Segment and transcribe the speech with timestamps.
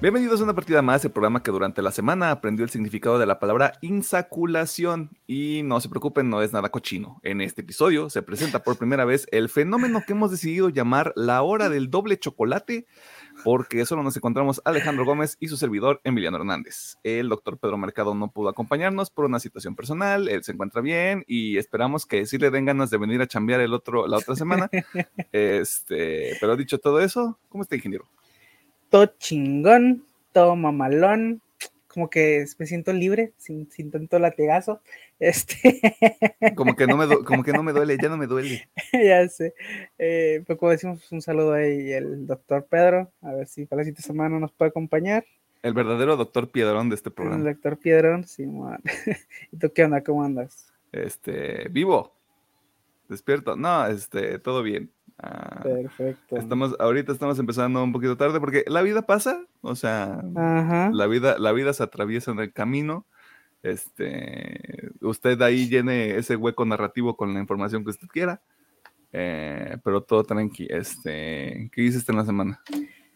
[0.00, 3.26] Bienvenidos a una partida más, el programa que durante la semana aprendió el significado de
[3.26, 5.10] la palabra insaculación.
[5.26, 7.20] Y no se preocupen, no es nada cochino.
[7.22, 11.42] En este episodio se presenta por primera vez el fenómeno que hemos decidido llamar la
[11.42, 12.86] hora del doble chocolate,
[13.44, 16.96] porque solo nos encontramos Alejandro Gómez y su servidor Emiliano Hernández.
[17.04, 21.24] El doctor Pedro Mercado no pudo acompañarnos por una situación personal, él se encuentra bien
[21.26, 24.34] y esperamos que sí le den ganas de venir a chambear el otro, la otra
[24.34, 24.70] semana.
[25.32, 28.08] Este, pero dicho todo eso, ¿cómo está, ingeniero?
[28.90, 31.40] Todo chingón, todo mamalón,
[31.92, 34.80] como que me siento libre, sin, sin tanto latigazo.
[35.20, 35.82] Este.
[36.56, 38.66] Como que no me, como que no me duele, ya no me duele.
[38.92, 39.52] ya sé.
[39.98, 43.84] Eh, pues como decimos, un saludo ahí al doctor Pedro, a ver si para la
[43.84, 45.26] siguiente semana nos puede acompañar.
[45.62, 47.36] El verdadero doctor Piedrón de este programa.
[47.36, 48.44] El doctor Piedrón, sí,
[49.52, 50.02] ¿Y tú qué onda?
[50.02, 50.72] ¿Cómo andas?
[50.90, 52.14] Este, vivo.
[53.10, 53.56] Despierto.
[53.56, 54.90] No, este, todo bien.
[55.22, 56.36] Ah, Perfecto.
[56.36, 61.38] Estamos, ahorita estamos empezando un poquito tarde porque la vida pasa, o sea, la vida,
[61.38, 63.06] la vida se atraviesa en el camino.
[63.62, 68.40] Este, usted ahí llene ese hueco narrativo con la información que usted quiera.
[69.12, 70.66] Eh, pero todo tranqui.
[70.70, 72.60] Este, ¿qué hiciste en la semana?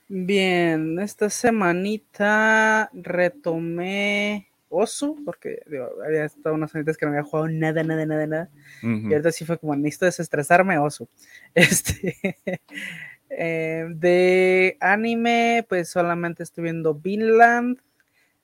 [0.09, 5.63] Bien, esta semanita retomé Osu, porque
[6.05, 8.51] había estado unas semanas que no había jugado nada, nada, nada, nada.
[8.83, 11.09] Y ahorita sí fue como, necesito desestresarme, Osu.
[11.55, 12.17] Este,
[13.31, 17.79] eh, de anime, pues solamente estoy viendo Vinland.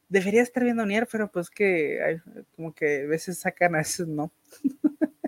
[0.08, 2.16] Debería estar viendo Nier, pero pues que hay,
[2.56, 4.32] como que a veces sacan a veces no.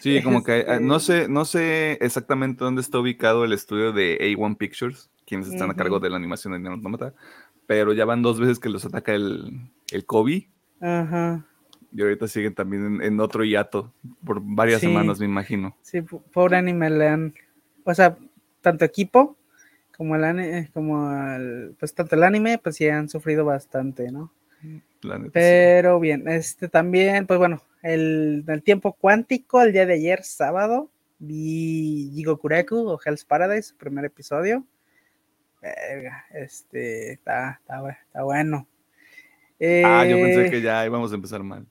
[0.00, 4.18] Sí, como que ah, no sé, no sé exactamente dónde está ubicado el estudio de
[4.20, 7.14] A1 Pictures, quienes están a cargo de la animación de Nier Automata,
[7.70, 10.42] pero ya van dos veces que los ataca el, el COVID.
[10.80, 11.46] Ajá.
[11.92, 13.94] Y ahorita siguen también en, otro hiato
[14.24, 15.76] por varias semanas, me imagino.
[15.80, 17.34] Sí, pobre anime le han,
[17.84, 18.18] o sea,
[18.60, 19.36] tanto equipo
[19.96, 24.32] como el anime, como el, pues tanto el anime, pues sí han sufrido bastante, ¿no?
[25.32, 30.90] Pero bien, este también, pues bueno, el, el, tiempo cuántico, el día de ayer, sábado,
[31.20, 34.66] vi Jigokureku o Hell's Paradise, su primer episodio.
[35.60, 38.66] Verga, este, está, está, está bueno
[39.84, 41.66] ah, yo pensé eh, que ya íbamos a empezar mal.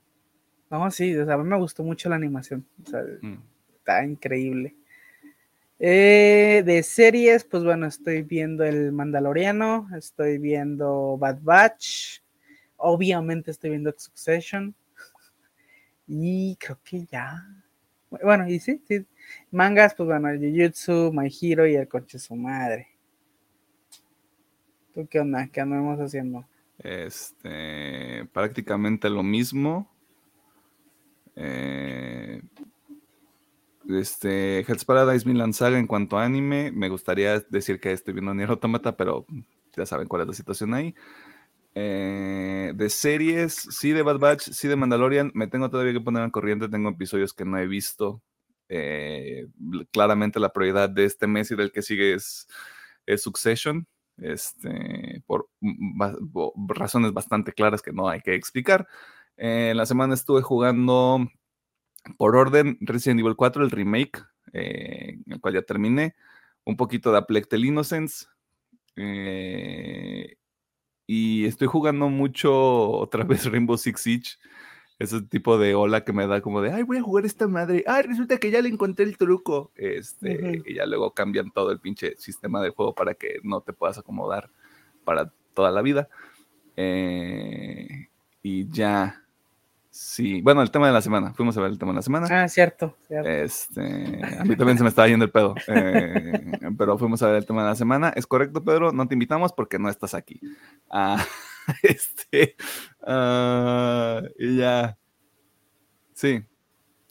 [0.70, 2.64] No, sí, o sea, a mí me gustó mucho la animación.
[2.86, 3.38] O sea, mm.
[3.78, 4.76] está increíble.
[5.78, 12.20] Eh, de series, pues bueno, estoy viendo El Mandaloriano, estoy viendo Bad Batch,
[12.76, 14.74] obviamente estoy viendo Succession.
[16.06, 17.44] Y creo que ya.
[18.10, 19.06] Bueno, y sí, sí.
[19.50, 22.88] Mangas, pues bueno, Jujutsu, My Hero y el coche su madre.
[24.94, 25.48] ¿Tú qué onda?
[25.48, 26.44] ¿Qué andamos haciendo?
[26.78, 29.88] Este, prácticamente lo mismo.
[31.36, 32.42] Eh,
[33.88, 38.34] este, Hell's Paradise Milan Saga en cuanto a anime, me gustaría decir que estoy viendo
[38.34, 39.26] Nier Automata, pero
[39.76, 40.94] ya saben cuál es la situación ahí.
[41.74, 46.22] Eh, de series, sí de Bad Batch, sí de Mandalorian, me tengo todavía que poner
[46.22, 48.22] al corriente, tengo episodios que no he visto.
[48.68, 49.48] Eh,
[49.92, 52.48] claramente la prioridad de este mes y del que sigue es,
[53.06, 53.86] es Succession
[54.20, 55.48] este, por
[56.68, 58.86] razones bastante claras que no hay que explicar.
[59.36, 61.28] en la semana estuve jugando
[62.16, 64.22] por orden Resident Evil 4, el remake,
[64.52, 66.14] eh, el cual ya terminé,
[66.64, 68.26] un poquito de Aplectel Innocence,
[68.96, 70.36] eh,
[71.06, 72.52] y estoy jugando mucho
[72.90, 74.30] otra vez Rainbow Six Siege
[75.00, 77.82] ese tipo de ola que me da como de, ay, voy a jugar esta madre,
[77.86, 81.80] ay, resulta que ya le encontré el truco, este, y ya luego cambian todo el
[81.80, 84.50] pinche sistema de juego para que no te puedas acomodar
[85.02, 86.10] para toda la vida.
[86.76, 88.08] Eh,
[88.42, 89.24] y ya,
[89.88, 92.26] sí, bueno, el tema de la semana, fuimos a ver el tema de la semana.
[92.30, 97.22] Ah, cierto, Este, a mí también se me estaba yendo el pedo, eh, pero fuimos
[97.22, 98.12] a ver el tema de la semana.
[98.14, 100.38] Es correcto, Pedro, no te invitamos porque no estás aquí.
[100.90, 101.16] Ah,
[101.82, 102.56] este,
[103.02, 104.96] uh, y ya.
[106.14, 106.42] Sí,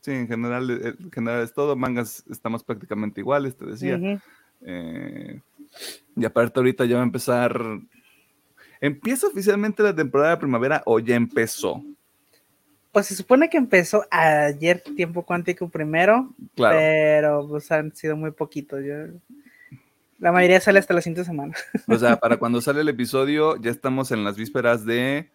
[0.02, 1.76] sí, en general, eh, en general es todo.
[1.76, 4.00] Mangas estamos prácticamente iguales, te decía.
[4.62, 5.42] Eh,
[6.16, 7.60] y aparte, ahorita ya va a empezar.
[8.82, 11.84] ¿Empieza oficialmente la temporada de primavera o ya empezó?
[12.92, 18.84] Pues se supone que empezó ayer tiempo cuántico primero, pero pues han sido muy poquitos.
[18.84, 18.96] Yo
[20.20, 21.54] la mayoría sale hasta la siguiente semana.
[21.88, 25.30] O sea, para cuando sale el episodio, ya estamos en las vísperas de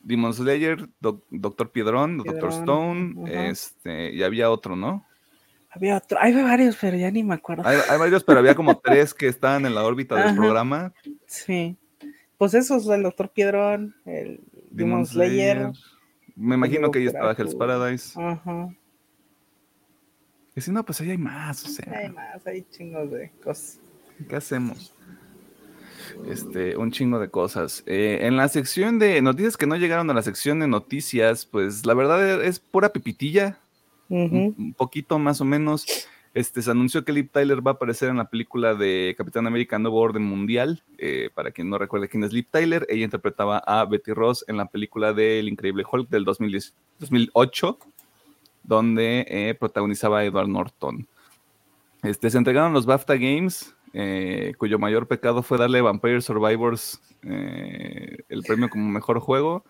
[0.00, 5.06] Demon Slayer, Doctor Piedrón, Doctor Stone, este, y había otro, ¿no?
[5.70, 7.66] Había otro, hay varios, pero ya ni me acuerdo.
[7.66, 10.92] Hay, varios, pero había como tres que estaban en la órbita del programa.
[11.26, 11.76] Sí.
[12.36, 14.40] Pues esos, el Doctor Piedrón, el
[14.70, 15.70] Demon, Slayer.
[16.34, 18.20] Me imagino que ahí estaba Hell's Paradise.
[18.20, 18.68] Ajá.
[20.54, 21.90] Y si no, pues ahí hay más, o sea.
[21.96, 23.80] Hay más, hay chingos de cosas.
[24.28, 24.94] ¿Qué hacemos?
[26.26, 27.82] Este, un chingo de cosas.
[27.86, 31.86] Eh, en la sección de noticias que no llegaron a la sección de noticias, pues
[31.86, 33.58] la verdad es pura pipitilla.
[34.08, 35.86] un, poquito más o menos.
[36.34, 39.78] Este, se anunció que Liv Tyler va a aparecer en la película de Capitán América
[39.78, 40.82] Nuevo Orden Mundial.
[40.96, 44.56] Eh, para quien no recuerde quién es Liv Tyler, ella interpretaba a Betty Ross en
[44.56, 47.78] la película de El Increíble Hulk del 2008,
[48.62, 51.06] donde eh, protagonizaba a Edward Norton.
[52.02, 58.42] Este, se entregaron los BAFTA Games, eh, cuyo mayor pecado fue darle Vampire Survivors el
[58.46, 59.64] premio como mejor juego,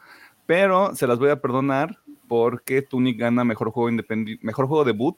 [0.46, 1.98] pero se las voy a perdonar
[2.28, 5.16] porque Tunic gana mejor juego independiente, mejor juego debut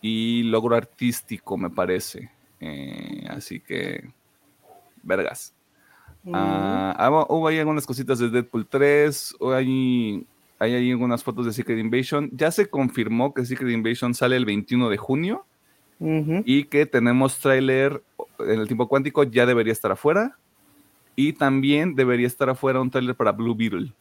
[0.00, 2.30] y logro artístico, me parece.
[2.60, 4.10] Eh, así que,
[5.02, 5.54] vergas.
[6.32, 10.26] Ah, ah, hubo ahí algunas cositas de Deadpool 3, hay,
[10.58, 12.30] hay ahí algunas fotos de Secret Invasion.
[12.32, 15.46] Ya se confirmó que Secret Invasion sale el 21 de junio
[16.00, 18.02] y que tenemos tráiler
[18.38, 20.36] en el tiempo cuántico, ya debería estar afuera.
[21.16, 23.92] Y también debería estar afuera un tráiler para Blue Beetle.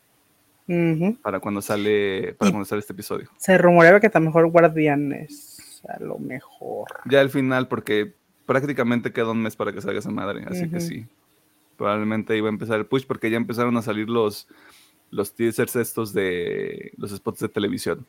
[1.22, 3.30] Para cuando sale para cuando sale este episodio.
[3.38, 6.88] Se rumoreaba que también mejor Guardianes a lo mejor.
[7.06, 8.14] Ya al final, porque
[8.46, 11.06] prácticamente queda un mes para que salga esa madre, así que sí.
[11.78, 14.48] Probablemente iba a empezar el push porque ya empezaron a salir los,
[15.12, 18.06] los teasers estos de los spots de televisión.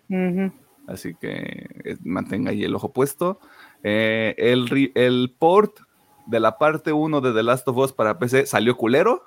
[0.86, 3.40] Así que eh, mantenga ahí el ojo puesto.
[3.82, 5.80] Eh, el, el port
[6.26, 9.24] de la parte 1 de The Last of Us para PC salió culero.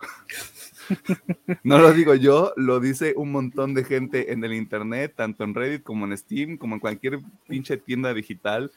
[1.63, 5.55] no lo digo yo, lo dice un montón de gente en el internet, tanto en
[5.55, 8.71] Reddit como en Steam, como en cualquier pinche tienda digital.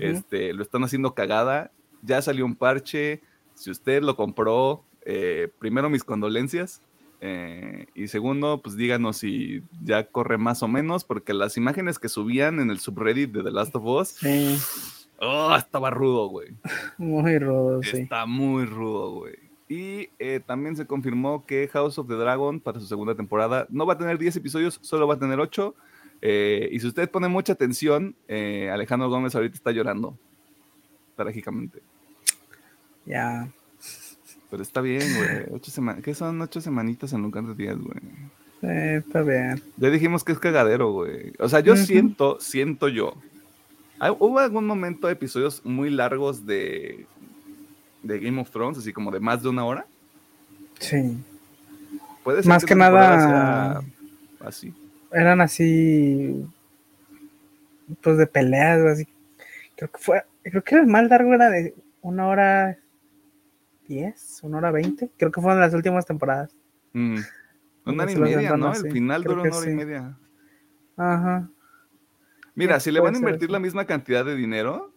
[0.00, 1.70] este, lo están haciendo cagada.
[2.02, 3.20] Ya salió un parche.
[3.54, 6.82] Si usted lo compró, eh, primero mis condolencias.
[7.20, 12.08] Eh, y segundo, pues díganos si ya corre más o menos, porque las imágenes que
[12.08, 14.16] subían en el subreddit de The Last of Us.
[15.20, 16.48] Oh, estaba rudo, güey.
[16.96, 17.98] Muy rudo, sí.
[17.98, 19.48] Está muy rudo, güey.
[19.68, 23.84] Y eh, también se confirmó que House of the Dragon para su segunda temporada no
[23.84, 25.74] va a tener 10 episodios, solo va a tener 8.
[26.22, 30.16] Eh, y si usted pone mucha atención, eh, Alejandro Gómez ahorita está llorando.
[31.16, 31.82] Trágicamente.
[33.04, 33.50] Ya.
[34.50, 35.60] Pero está bien, güey.
[36.02, 37.98] ¿Qué son ocho semanitas en lugar de 10, güey?
[38.96, 39.62] está bien.
[39.76, 41.32] Ya dijimos que es cagadero, güey.
[41.38, 43.14] O sea, yo siento, siento yo.
[44.00, 47.06] ¿Hubo algún momento episodios muy largos de
[48.02, 49.86] de Game of Thrones, así como de más de una hora.
[50.78, 51.16] Sí.
[52.22, 53.82] Puede ser más que, nada
[54.40, 54.74] así.
[55.12, 56.46] Eran así
[58.02, 59.08] pues de peleas, así.
[59.76, 62.78] Creo que fue, creo que el más largo era de una hora
[63.86, 65.10] diez, una hora veinte.
[65.16, 66.54] Creo que fueron las últimas temporadas.
[66.92, 67.18] Mm.
[67.86, 68.72] Una hora y media, ¿no?
[68.74, 70.18] El final duró una hora y media.
[70.96, 71.48] Ajá.
[72.58, 74.92] Mira, si le van a invertir la misma cantidad de dinero,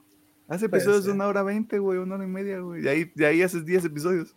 [0.52, 2.84] Hace episodios de una hora veinte, güey, una hora y media, güey.
[2.84, 4.36] Y ahí, de ahí haces diez episodios.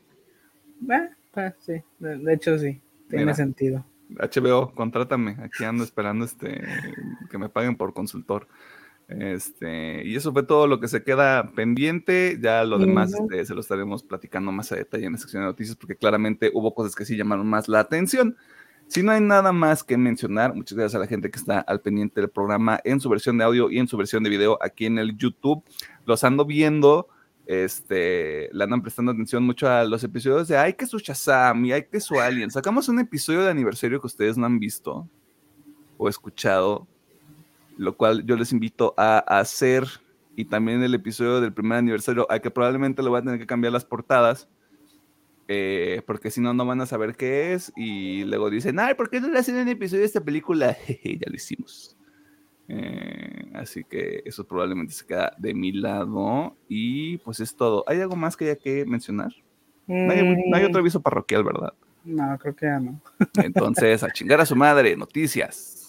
[0.88, 2.80] Ah, ah sí, de, hecho sí,
[3.10, 3.84] tiene sentido.
[4.10, 5.36] HBO, contrátame.
[5.40, 6.62] Aquí ando esperando este
[7.30, 8.46] que me paguen por consultor.
[9.08, 12.38] Este, y eso fue todo lo que se queda pendiente.
[12.40, 15.48] Ya lo demás este, se lo estaremos platicando más a detalle en la sección de
[15.48, 18.36] noticias, porque claramente hubo cosas que sí llamaron más la atención.
[18.88, 21.80] Si no hay nada más que mencionar, muchas gracias a la gente que está al
[21.80, 24.86] pendiente del programa en su versión de audio y en su versión de video aquí
[24.86, 25.64] en el YouTube.
[26.06, 27.08] Los ando viendo,
[27.46, 31.72] este, le andan prestando atención mucho a los episodios de Ay que su Shazam y
[31.72, 32.50] Ay que su Alien.
[32.50, 35.08] Sacamos un episodio de aniversario que ustedes no han visto
[35.96, 36.86] o escuchado,
[37.76, 39.86] lo cual yo les invito a hacer.
[40.36, 43.46] Y también el episodio del primer aniversario, al que probablemente lo voy a tener que
[43.46, 44.48] cambiar las portadas
[45.48, 47.72] eh, porque si no, no van a saber qué es.
[47.76, 50.76] Y luego dicen, ay, ¿por qué no le hacen un episodio de esta película?
[51.04, 51.96] ya lo hicimos.
[52.68, 56.56] Eh, así que eso probablemente se queda de mi lado.
[56.68, 57.84] Y pues es todo.
[57.86, 59.32] ¿Hay algo más que haya que mencionar?
[59.86, 61.74] No, hay, no hay otro aviso parroquial, ¿verdad?
[62.04, 63.00] No, creo que ya no.
[63.42, 65.83] Entonces, a chingar a su madre, noticias.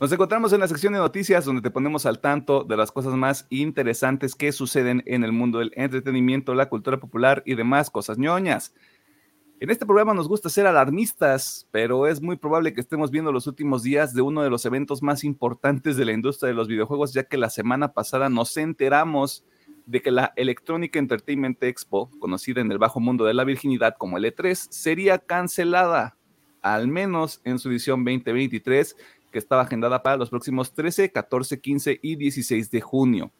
[0.00, 3.12] Nos encontramos en la sección de noticias donde te ponemos al tanto de las cosas
[3.16, 8.16] más interesantes que suceden en el mundo del entretenimiento, la cultura popular y demás cosas
[8.16, 8.72] ñoñas.
[9.60, 13.46] En este programa nos gusta ser alarmistas, pero es muy probable que estemos viendo los
[13.46, 17.12] últimos días de uno de los eventos más importantes de la industria de los videojuegos,
[17.12, 19.44] ya que la semana pasada nos enteramos
[19.84, 24.16] de que la Electronic Entertainment Expo, conocida en el bajo mundo de la virginidad como
[24.16, 26.16] el E3, sería cancelada,
[26.62, 28.96] al menos en su edición 2023,
[29.30, 33.30] que estaba agendada para los próximos 13, 14, 15 y 16 de junio.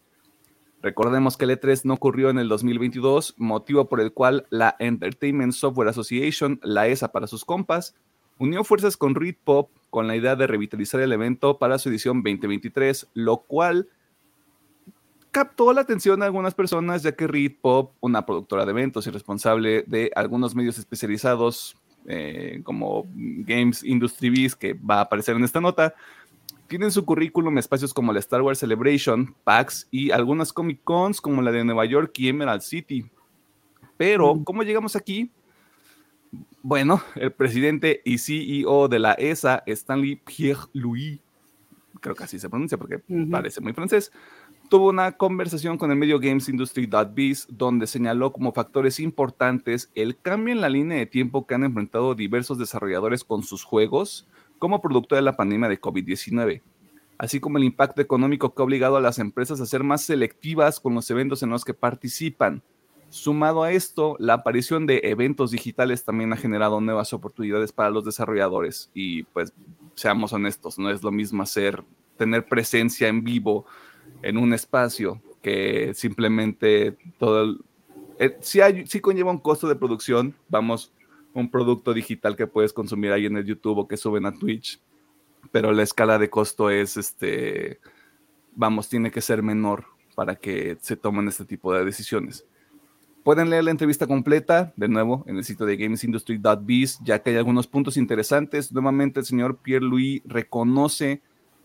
[0.83, 5.53] Recordemos que el E3 no ocurrió en el 2022, motivo por el cual la Entertainment
[5.53, 7.95] Software Association, la ESA para sus compas,
[8.39, 12.23] unió fuerzas con Reed Pop con la idea de revitalizar el evento para su edición
[12.23, 13.89] 2023, lo cual
[15.31, 19.11] captó la atención de algunas personas, ya que Reed Pop, una productora de eventos y
[19.11, 21.77] responsable de algunos medios especializados
[22.07, 25.95] eh, como Games Industry Biz, que va a aparecer en esta nota,
[26.69, 31.43] tienen su currículum espacios como la Star Wars Celebration, PAX y algunas Comic Cons como
[31.43, 33.11] la de Nueva York y Emerald City.
[33.97, 35.31] Pero, ¿cómo llegamos aquí?
[36.63, 41.19] Bueno, el presidente y CEO de la ESA, Stanley Pierre-Louis,
[42.01, 44.13] creo que así se pronuncia porque parece muy francés,
[44.71, 50.55] tuvo una conversación con el medio Games Industry.biz donde señaló como factores importantes el cambio
[50.55, 54.29] en la línea de tiempo que han enfrentado diversos desarrolladores con sus juegos
[54.61, 56.63] como producto de la pandemia de COVID-19,
[57.19, 60.79] así como el impacto económico que ha obligado a las empresas a ser más selectivas
[60.79, 62.63] con los eventos en los que participan.
[63.09, 68.05] Sumado a esto, la aparición de eventos digitales también ha generado nuevas oportunidades para los
[68.05, 69.53] desarrolladores y pues
[69.97, 71.83] seamos honestos, no es lo mismo hacer,
[72.17, 73.67] tener presencia en vivo
[74.23, 77.65] en un espacio que simplemente todo el,
[78.21, 80.93] eh, sí, conlleva un costo de producción, vamos,
[81.33, 84.79] un producto digital que puedes consumir ahí en el YouTube o que suben a Twitch,
[85.51, 87.81] pero la escala de costo es, este,
[88.55, 92.45] vamos, tiene que ser menor para que se tomen este tipo de decisiones.
[93.23, 97.37] Pueden leer la entrevista completa, de nuevo, en el sitio de gamesindustry.biz, ya que hay
[97.37, 98.71] algunos puntos interesantes.
[98.71, 101.23] Nuevamente, el señor Pierre-Louis reconoce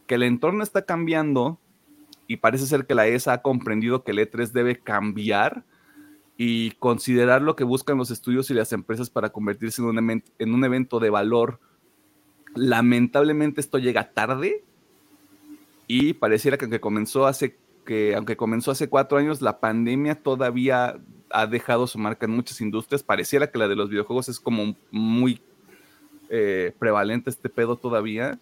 [0.08, 1.60] que el entorno está cambiando
[2.27, 5.63] y parece ser que la ESA ha comprendido que el E3 debe cambiar
[6.38, 10.53] y considerar lo que buscan los estudios y las empresas para convertirse en un, en
[10.53, 11.60] un evento de valor.
[12.55, 14.63] Lamentablemente esto llega tarde
[15.88, 20.98] y pareciera que aunque comenzó hace que aunque comenzó hace cuatro años, la pandemia todavía
[21.29, 23.03] ha dejado su marca en muchas industrias.
[23.03, 25.39] Pareciera que la de los videojuegos es como muy
[26.29, 28.39] eh, prevalente este pedo todavía.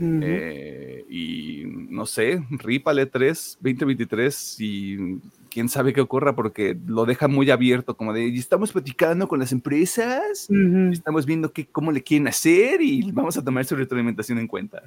[0.00, 5.20] Eh, y no sé, Ripale 3, 2023 y
[5.50, 9.52] quién sabe qué ocurra porque lo deja muy abierto, como de, estamos platicando con las
[9.52, 10.48] empresas,
[10.90, 14.82] estamos viendo qué, cómo le quieren hacer y vamos a tomar su retroalimentación en cuenta.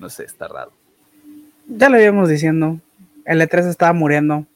[0.00, 0.72] No sé, está raro.
[1.68, 2.80] Ya lo íbamos diciendo,
[3.24, 4.46] el E3 estaba muriendo.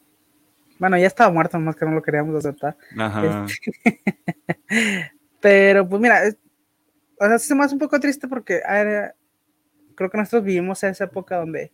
[0.78, 2.76] Bueno, ya estaba muerto, más que no lo queríamos aceptar.
[3.46, 4.00] Este,
[5.40, 6.20] pero pues mira,
[7.18, 8.60] o sea, se me hace un poco triste porque
[9.96, 11.72] creo que nosotros vivimos esa época donde,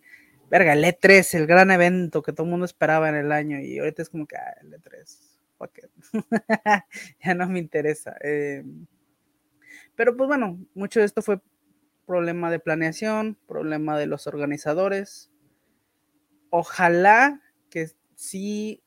[0.49, 3.77] verga, el E3, el gran evento que todo el mundo esperaba en el año, y
[3.77, 5.19] ahorita es como que, ah, el E3,
[5.57, 5.77] fuck
[7.23, 8.15] ya no me interesa.
[8.21, 8.87] Em,
[9.95, 11.39] pero pues bueno, mucho de esto fue
[12.05, 15.31] problema de planeación, problema de los organizadores.
[16.49, 18.81] Ojalá que sí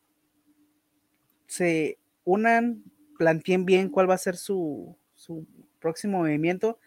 [1.46, 2.82] se unan,
[3.18, 5.46] planteen bien cuál va a ser su, su
[5.80, 6.78] próximo movimiento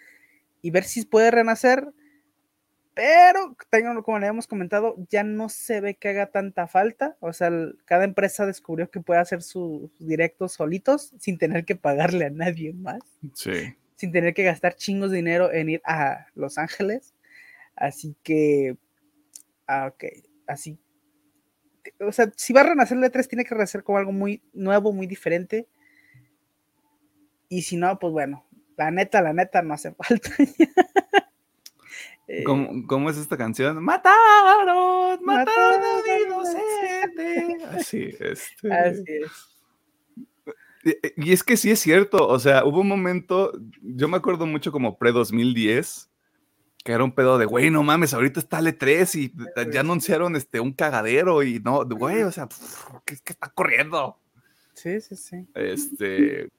[0.61, 1.93] y ver si puede renacer
[2.99, 3.55] pero
[4.03, 7.15] como le hemos comentado, ya no se ve que haga tanta falta.
[7.21, 7.49] O sea,
[7.85, 12.73] cada empresa descubrió que puede hacer sus directos solitos sin tener que pagarle a nadie
[12.73, 12.99] más.
[13.35, 13.73] Sí.
[13.95, 17.13] Sin tener que gastar chingos de dinero en ir a Los Ángeles.
[17.73, 18.75] Así que,
[19.65, 20.03] ah, ok,
[20.45, 20.77] así.
[22.01, 24.91] O sea, si va a renacer el E3, tiene que renacer como algo muy nuevo,
[24.91, 25.69] muy diferente.
[27.47, 30.31] Y si no, pues bueno, la neta, la neta, no hace falta.
[32.31, 33.83] Eh, ¿Cómo, es esta canción?
[33.83, 37.57] Mataron, mataron a un inocente.
[37.71, 38.71] Así, este...
[38.71, 39.49] Así es.
[41.17, 44.71] Y es que sí es cierto, o sea, hubo un momento, yo me acuerdo mucho
[44.71, 46.07] como pre-2010,
[46.85, 49.33] que era un pedo de, güey, no mames, ahorita está el 3 y
[49.73, 52.47] ya anunciaron este, un cagadero y no, güey, o sea,
[53.05, 54.19] ¿qué, ¿qué, está corriendo?
[54.73, 55.47] Sí, sí, sí.
[55.55, 56.49] Este,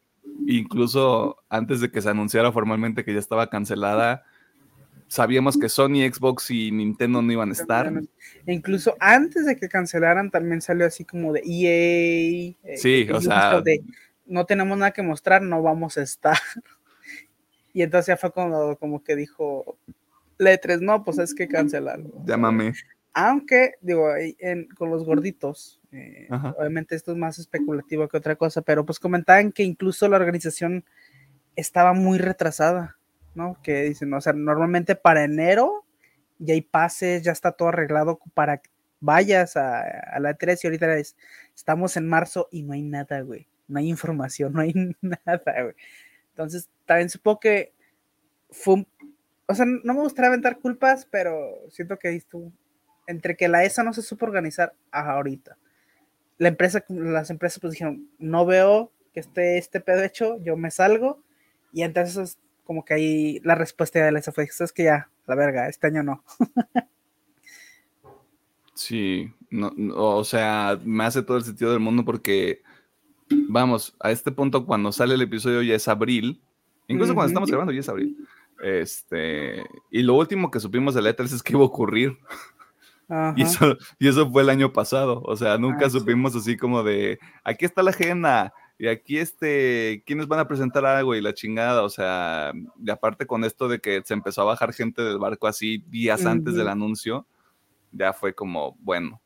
[0.47, 4.25] incluso antes de que se anunciara formalmente que ya estaba cancelada,
[5.11, 7.93] sabíamos que Sony, Xbox y Nintendo no iban a estar.
[8.47, 12.55] E incluso antes de que cancelaran también salió así como de EA.
[12.63, 13.61] Eh, sí, o sea.
[14.25, 16.39] no tenemos nada que mostrar, no vamos a estar.
[17.73, 19.79] Y entonces ya fue como, como que dijo
[20.39, 22.11] Letres, no, pues es que cancelarlo.
[22.27, 22.73] Llámame.
[23.13, 24.09] Aunque, digo,
[24.77, 26.27] con los gorditos, eh,
[26.59, 30.85] obviamente esto es más especulativo que otra cosa, pero pues comentaban que incluso la organización
[31.55, 32.99] estaba muy retrasada.
[33.35, 33.57] ¿No?
[33.63, 35.85] Que dicen, o sea, normalmente para enero
[36.39, 38.63] ya hay pases, ya está todo arreglado para
[39.01, 40.97] vayas a, la 3 y ahorita
[41.55, 43.49] estamos en marzo y no hay nada, güey.
[43.67, 45.75] No hay información, no hay nada, güey.
[46.31, 47.73] Entonces, también supongo que
[48.51, 48.87] fue
[49.47, 52.53] O sea, no me gustaría aventar culpas, pero siento que estuvo
[53.07, 55.57] entre que la ESA no se supo organizar ahorita.
[56.39, 60.71] La empresa, las empresas pues dijeron, no veo que esté este pedo hecho, yo me
[60.71, 61.23] salgo.
[61.73, 62.39] Y entonces
[62.71, 66.05] como que ahí la respuesta de la fue, es que ya, la verga, este año
[66.05, 66.23] no.
[68.75, 72.63] sí, no, o sea, me hace todo el sentido del mundo porque,
[73.29, 76.41] vamos, a este punto cuando sale el episodio ya es abril,
[76.87, 78.17] incluso cuando estamos grabando ya es abril.
[78.63, 82.19] Este, y lo último que supimos de la E3 es que iba a ocurrir.
[83.35, 85.23] Y eso, y eso fue el año pasado.
[85.25, 88.55] O sea, nunca ah, supimos así como de aquí está la agenda.
[88.81, 91.15] Y aquí este, ¿quiénes van a presentar algo?
[91.15, 92.51] Y la chingada, o sea,
[92.83, 96.25] y aparte con esto de que se empezó a bajar gente del barco así días
[96.25, 97.27] antes del anuncio,
[97.93, 99.21] ya fue como, bueno,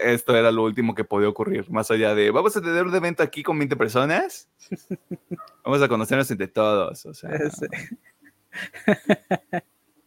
[0.00, 3.22] esto era lo último que podía ocurrir, más allá de, vamos a tener un evento
[3.22, 4.48] aquí con 20 personas,
[5.62, 7.30] vamos a conocernos entre todos, o sea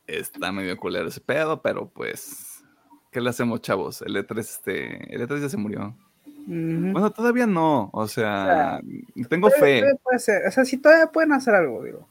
[0.07, 2.63] está medio culero ese pedo, pero pues,
[3.11, 4.01] ¿qué le hacemos, chavos?
[4.01, 5.95] El E3, este, el E3 ya se murió.
[6.45, 8.81] Bueno, todavía no, o sea,
[9.29, 9.83] tengo fe.
[10.03, 10.47] Puede ser.
[10.47, 12.07] O sea, si todavía pueden hacer algo, digo.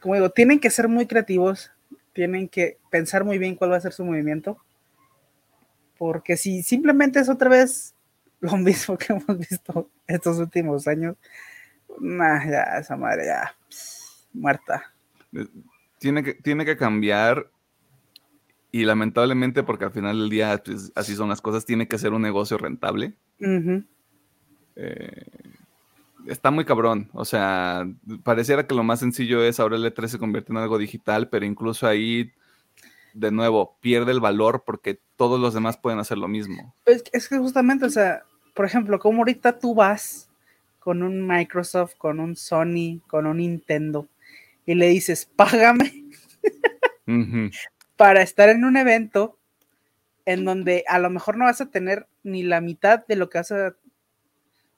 [0.00, 1.72] Como digo, tienen que ser muy creativos,
[2.12, 4.58] tienen que pensar muy bien cuál va a ser su movimiento,
[5.98, 7.94] porque si simplemente es otra vez
[8.40, 11.16] lo mismo que hemos visto estos últimos años,
[11.98, 13.54] nah, ya, esa madre ya,
[14.32, 14.92] muerta.
[15.32, 15.46] Eh,
[15.98, 17.50] tiene que, tiene que cambiar
[18.74, 22.12] y lamentablemente porque al final del día pues, así son las cosas, tiene que ser
[22.12, 23.14] un negocio rentable.
[24.74, 25.26] Eh,
[26.26, 27.86] está muy cabrón, o sea,
[28.24, 31.46] pareciera que lo más sencillo es ahora el E3 se convierte en algo digital, pero
[31.46, 32.32] incluso ahí,
[33.12, 36.74] de nuevo, pierde el valor porque todos los demás pueden hacer lo mismo.
[36.84, 38.24] Es, es que justamente, o sea,
[38.56, 40.28] por ejemplo, como ahorita tú vas
[40.80, 44.08] con un Microsoft, con un Sony, con un Nintendo,
[44.66, 45.92] y le dices, págame
[47.96, 49.38] para estar en un evento
[50.26, 53.38] en donde a lo mejor no vas a tener ni la mitad de lo que
[53.38, 53.76] vas a...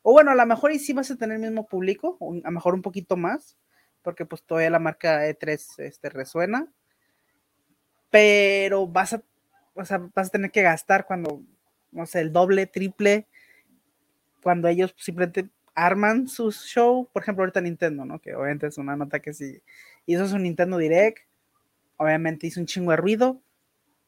[0.02, 2.52] O bueno, a lo mejor y sí vas a tener el mismo público, a lo
[2.52, 3.56] mejor un poquito más,
[4.02, 6.68] porque pues todavía la marca E3 este, resuena,
[8.10, 9.22] pero vas a,
[9.74, 11.42] vas a tener que gastar cuando,
[11.90, 13.26] no sé, el doble, triple,
[14.42, 18.20] cuando ellos simplemente arman su show, por ejemplo, ahorita Nintendo, ¿no?
[18.20, 19.60] Que obviamente es una nota que sí
[20.06, 21.18] hizo su Nintendo Direct,
[21.96, 23.40] obviamente hizo un chingo de ruido,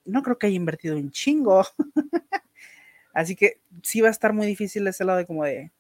[0.04, 1.64] no creo que haya invertido un chingo,
[3.12, 5.70] así que sí va a estar muy difícil ese lado de como de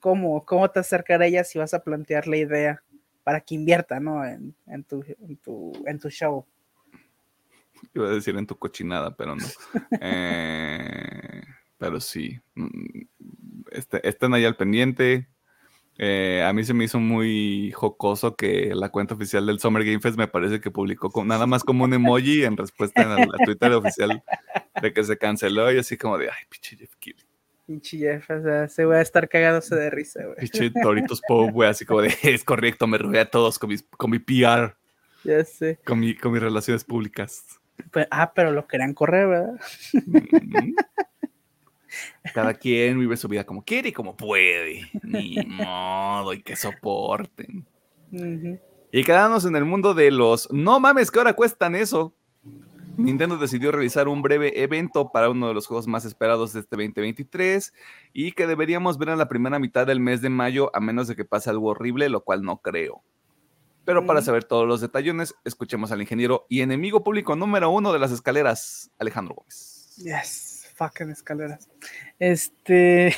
[0.00, 2.82] cómo, cómo te acercar a ella si vas a plantear la idea
[3.22, 4.24] para que invierta, ¿no?
[4.24, 4.54] En,
[4.88, 6.44] tu, en, tu, en tu show.
[7.94, 9.46] Iba a decir en tu cochinada, pero no.
[10.00, 11.42] eh,
[11.78, 12.40] pero sí.
[12.54, 13.02] Mm,
[13.70, 15.28] este, estén ahí al pendiente.
[16.02, 20.00] Eh, a mí se me hizo muy jocoso que la cuenta oficial del Summer Game
[20.00, 23.36] Fest me parece que publicó con, nada más como un emoji en respuesta a la,
[23.44, 24.24] Twitter oficial
[24.80, 27.26] de que se canceló y así como de, ay, pinche Jeff Keighley.
[27.66, 30.38] Pinche Jeff, o sea, se va a estar cagándose de risa, güey.
[30.38, 34.10] Pinche Toritos Pope, güey, así como de, es correcto, me robé a todos con, con
[34.10, 34.74] mi PR.
[35.22, 35.80] Ya sé.
[35.84, 37.44] Con, mi, con mis relaciones públicas.
[37.90, 39.60] Pues, ah, pero lo querían correr, ¿verdad?
[42.34, 44.90] Cada quien vive su vida como quiere y como puede.
[45.02, 47.66] Ni modo, y que soporten.
[48.92, 52.14] Y quedándonos en el mundo de los no mames, que ahora cuestan eso.
[52.96, 56.76] Nintendo decidió realizar un breve evento para uno de los juegos más esperados de este
[56.76, 57.72] 2023
[58.12, 61.16] y que deberíamos ver en la primera mitad del mes de mayo, a menos de
[61.16, 63.02] que pase algo horrible, lo cual no creo.
[63.84, 67.98] Pero para saber todos los detalles, escuchemos al ingeniero y enemigo público número uno de
[67.98, 69.96] las escaleras, Alejandro Gómez.
[69.96, 70.49] Yes
[70.80, 71.68] fucking escaleras.
[72.18, 73.14] Este,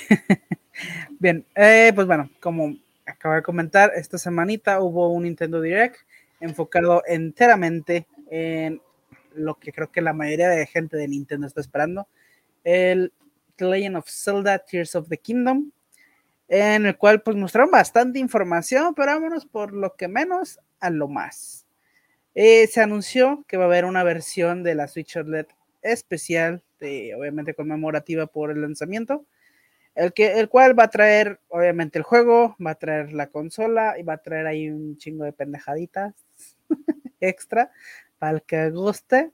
[1.20, 5.96] bien, eh, pues bueno, como acabo de comentar, esta semanita hubo un Nintendo Direct
[6.40, 8.83] enfocado enteramente en
[9.35, 12.09] lo que creo que la mayoría de gente de Nintendo está esperando,
[12.64, 13.12] el
[13.55, 15.70] The Legend of Zelda Tears of the Kingdom,
[16.48, 21.07] en el cual pues mostraron bastante información, pero vámonos por lo que menos a lo
[21.07, 21.64] más.
[22.35, 25.46] Eh, se anunció que va a haber una versión de la Switch OLED
[25.83, 26.62] especial
[27.16, 29.25] obviamente conmemorativa por el lanzamiento,
[29.95, 33.99] el, que, el cual va a traer, obviamente, el juego, va a traer la consola
[33.99, 36.14] y va a traer ahí un chingo de pendejaditas
[37.21, 37.71] extra
[38.18, 39.33] para el que guste.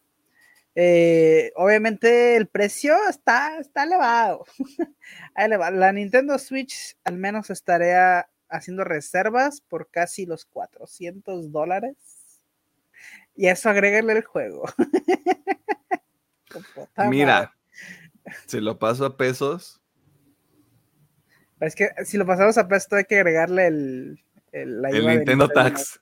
[0.75, 4.45] Eh, obviamente el precio está, está elevado.
[5.37, 11.97] La Nintendo Switch al menos estaría haciendo reservas por casi los 400 dólares.
[13.35, 14.65] Y eso agréguele el juego.
[17.09, 17.55] Mira,
[18.47, 19.81] si lo paso a pesos.
[21.61, 24.21] Es que si lo pasamos a pesos, hay que agregarle el,
[24.53, 26.01] el, Nintendo Tax.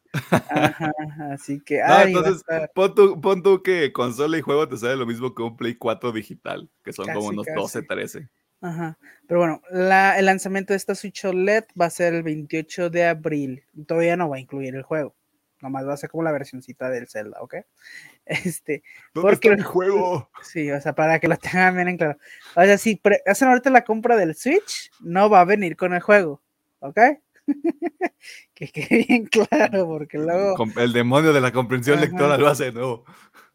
[1.32, 1.80] así que.
[1.80, 2.42] entonces,
[2.74, 5.74] pon tú, pon tú, que consola y juego te sale lo mismo que un Play
[5.74, 8.28] 4 digital, que son como unos 12, 13.
[8.60, 8.98] Ajá.
[9.26, 13.06] Pero bueno, la, el lanzamiento de esta Switch OLED va a ser el 28 de
[13.06, 13.64] abril.
[13.86, 15.14] Todavía no va a incluir el juego.
[15.60, 17.56] Nomás va a ser como la versioncita del Zelda, ¿ok?
[18.26, 18.82] Este.
[19.12, 20.30] porque el juego?
[20.42, 22.18] Sí, o sea, para que lo tengan bien en claro.
[22.54, 26.00] O sea, si hacen ahorita la compra del Switch, no va a venir con el
[26.00, 26.42] juego,
[26.80, 26.98] ¿ok?
[28.54, 30.56] que quede bien claro, porque luego.
[30.76, 33.04] El demonio de la comprensión lectora lo hace de nuevo.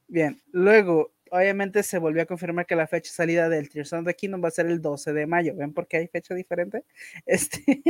[0.08, 4.06] Bien, luego obviamente se volvió a confirmar que la fecha de salida del Tears of
[4.06, 5.56] the Kingdom va a ser el 12 de mayo.
[5.56, 6.84] ¿Ven por qué hay fecha diferente?
[7.26, 7.82] Este.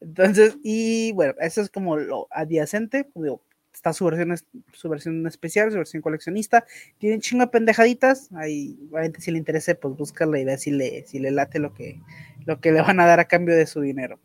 [0.00, 3.08] Entonces, y bueno, eso es como lo adyacente.
[3.72, 4.36] está su versión,
[4.72, 6.64] su versión especial, su versión coleccionista.
[6.98, 8.30] Tiene chingo de pendejaditas.
[8.34, 11.74] Ahí, obviamente, si le interesa, pues búscala y ve si le, si le late lo
[11.74, 12.00] que,
[12.46, 14.18] lo que le van a dar a cambio de su dinero.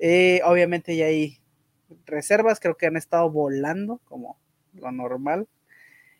[0.00, 1.38] Eh, obviamente, ya hay
[2.06, 4.38] reservas, creo que han estado volando como
[4.74, 5.48] lo normal.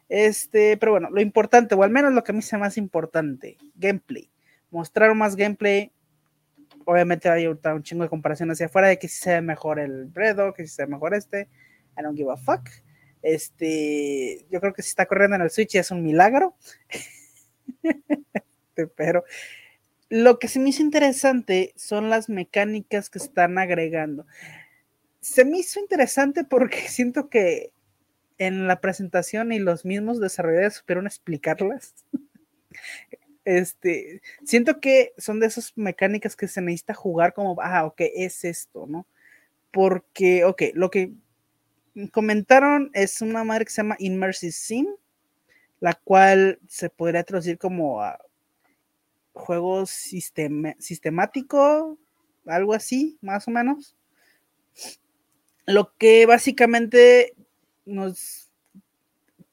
[0.08, 3.56] Este, pero bueno, lo importante, o al menos lo que a mí se más importante,
[3.76, 4.28] gameplay.
[4.70, 5.92] Mostraron más gameplay.
[6.90, 10.06] Obviamente hay un chingo de comparación hacia afuera de que si se ve mejor el
[10.06, 11.46] Bredo, que si se ve mejor este.
[11.96, 12.68] I don't give a fuck.
[13.22, 16.56] Este, yo creo que si está corriendo en el Switch es un milagro.
[18.96, 19.22] pero
[20.08, 24.26] lo que se me hizo interesante son las mecánicas que están agregando.
[25.20, 27.72] Se me hizo interesante porque siento que
[28.38, 31.94] en la presentación y los mismos desarrolladores supieron explicarlas.
[33.44, 38.44] Este, siento que son de esas mecánicas que se necesita jugar como, ah, ok, es
[38.44, 39.06] esto, ¿no?
[39.70, 41.12] Porque, ok, lo que
[42.12, 44.86] comentaron es una madre que se llama Immersive Sim,
[45.80, 48.18] la cual se podría traducir como a
[49.32, 51.98] juego sistemático,
[52.46, 53.96] algo así, más o menos.
[55.66, 57.34] Lo que básicamente
[57.86, 58.50] nos,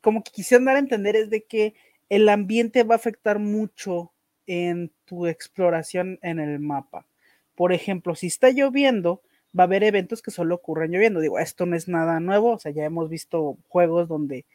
[0.02, 1.76] como que quisieron dar a entender es de que
[2.10, 4.12] el ambiente va a afectar mucho
[4.46, 7.06] en tu exploración en el mapa.
[7.56, 9.22] Por ejemplo, si está lloviendo,
[9.58, 11.20] va a haber eventos que solo ocurren lloviendo.
[11.20, 14.46] Digo, esto no es nada nuevo, o sea, ya hemos visto juegos donde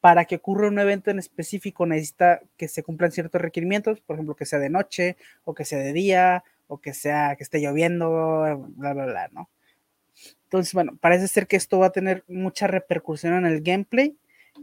[0.00, 4.34] para que ocurra un evento en específico necesita que se cumplan ciertos requerimientos, por ejemplo,
[4.34, 8.10] que sea de noche o que sea de día o que sea que esté lloviendo,
[8.76, 9.48] bla, bla, bla, ¿no?
[10.44, 14.16] Entonces, bueno, parece ser que esto va a tener mucha repercusión en el gameplay.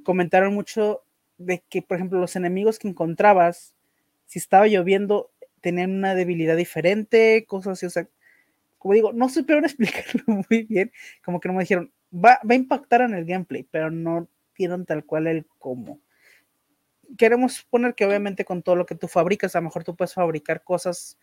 [0.04, 1.04] Comentaron mucho
[1.40, 3.74] de que, por ejemplo, los enemigos que encontrabas,
[4.26, 7.86] si estaba lloviendo, tenían una debilidad diferente, cosas así.
[7.88, 8.08] O sea,
[8.78, 10.92] como digo, no supieron explicarlo muy bien.
[11.24, 14.86] Como que no me dijeron, va, va a impactar en el gameplay, pero no dieron
[14.86, 16.00] tal cual el cómo.
[17.18, 20.14] Queremos poner que obviamente con todo lo que tú fabricas, a lo mejor tú puedes
[20.14, 21.18] fabricar cosas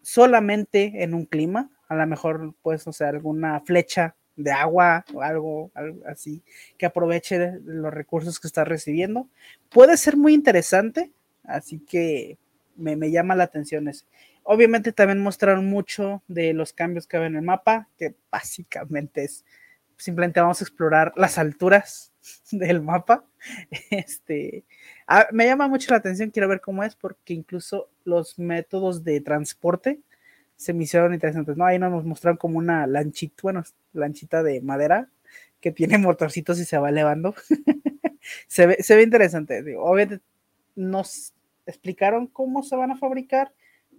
[0.00, 5.70] solamente en un clima, a lo mejor puedes hacer alguna flecha de agua o algo,
[6.06, 6.42] así
[6.78, 9.28] que aproveche los recursos que estás recibiendo.
[9.70, 11.10] Puede ser muy interesante,
[11.44, 12.38] así que
[12.76, 14.04] me, llama la atención ese.
[14.42, 19.44] Obviamente también mostraron mucho de los cambios que hay en el mapa, que básicamente es
[19.98, 22.12] simplemente vamos a explorar las alturas
[22.50, 23.24] del mapa.
[23.90, 24.64] Este,
[25.06, 29.20] ah, me llama mucho la atención, quiero ver cómo es, porque incluso los métodos de
[29.20, 30.00] transporte
[30.56, 31.64] se me hicieron interesantes, ¿no?
[31.66, 35.10] Ahí nos mostraron como una lanchita, bueno, lanchita de madera
[35.60, 37.34] que tiene motorcitos y se va elevando.
[38.48, 39.76] se, ve, se ve interesante.
[39.76, 40.24] obviamente
[40.74, 41.34] nos
[41.66, 43.52] explicaron cómo se van a fabricar,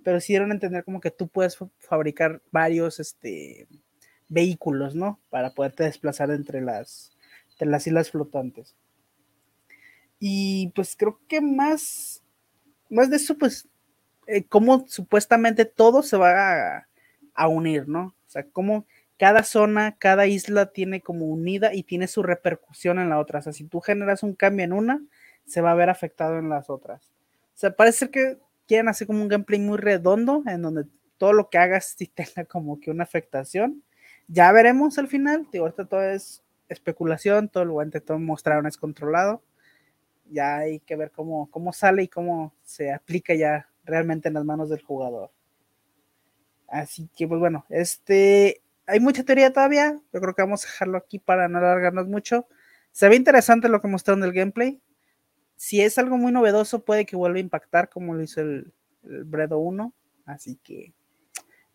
[0.03, 3.67] pero sí dieron a entender como que tú puedes fabricar varios este,
[4.29, 5.19] vehículos, ¿no?
[5.29, 7.11] Para poderte desplazar entre las,
[7.51, 8.75] entre las islas flotantes.
[10.19, 12.23] Y pues creo que más,
[12.89, 13.67] más de eso, pues
[14.27, 16.85] eh, cómo supuestamente todo se va
[17.33, 18.07] a, unir, ¿no?
[18.07, 18.85] O sea, cómo
[19.17, 23.39] cada zona, cada isla tiene como unida y tiene su repercusión en la otra.
[23.39, 25.01] O sea, si tú generas un cambio en una,
[25.45, 27.09] se va a ver afectado en las otras.
[27.55, 28.37] O sea, parece que
[28.67, 30.85] quieren hacer como un gameplay muy redondo, en donde
[31.17, 33.83] todo lo que hagas sí tenga como que una afectación.
[34.27, 35.47] Ya veremos al final.
[35.57, 39.41] ahorita todo es especulación, todo lo que todo mostraron es controlado.
[40.29, 44.45] Ya hay que ver cómo, cómo sale y cómo se aplica ya realmente en las
[44.45, 45.31] manos del jugador.
[46.67, 49.99] Así que, pues bueno, este, hay mucha teoría todavía.
[50.13, 52.47] Yo creo que vamos a dejarlo aquí para no alargarnos mucho.
[52.91, 54.81] Se ve interesante lo que mostraron del gameplay.
[55.55, 58.73] Si es algo muy novedoso, puede que vuelva a impactar como lo hizo el,
[59.03, 59.93] el Bredo 1.
[60.25, 60.93] Así que,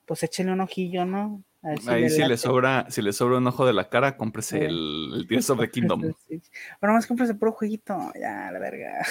[0.06, 1.42] pues échenle un ojillo, ¿no?
[1.62, 5.26] Ahí si le sobra, si le sobra un ojo de la cara, cómprese el, el
[5.28, 6.02] Tears of the Kingdom.
[6.80, 9.06] Bueno, más cómprese puro jueguito, ya, la verga.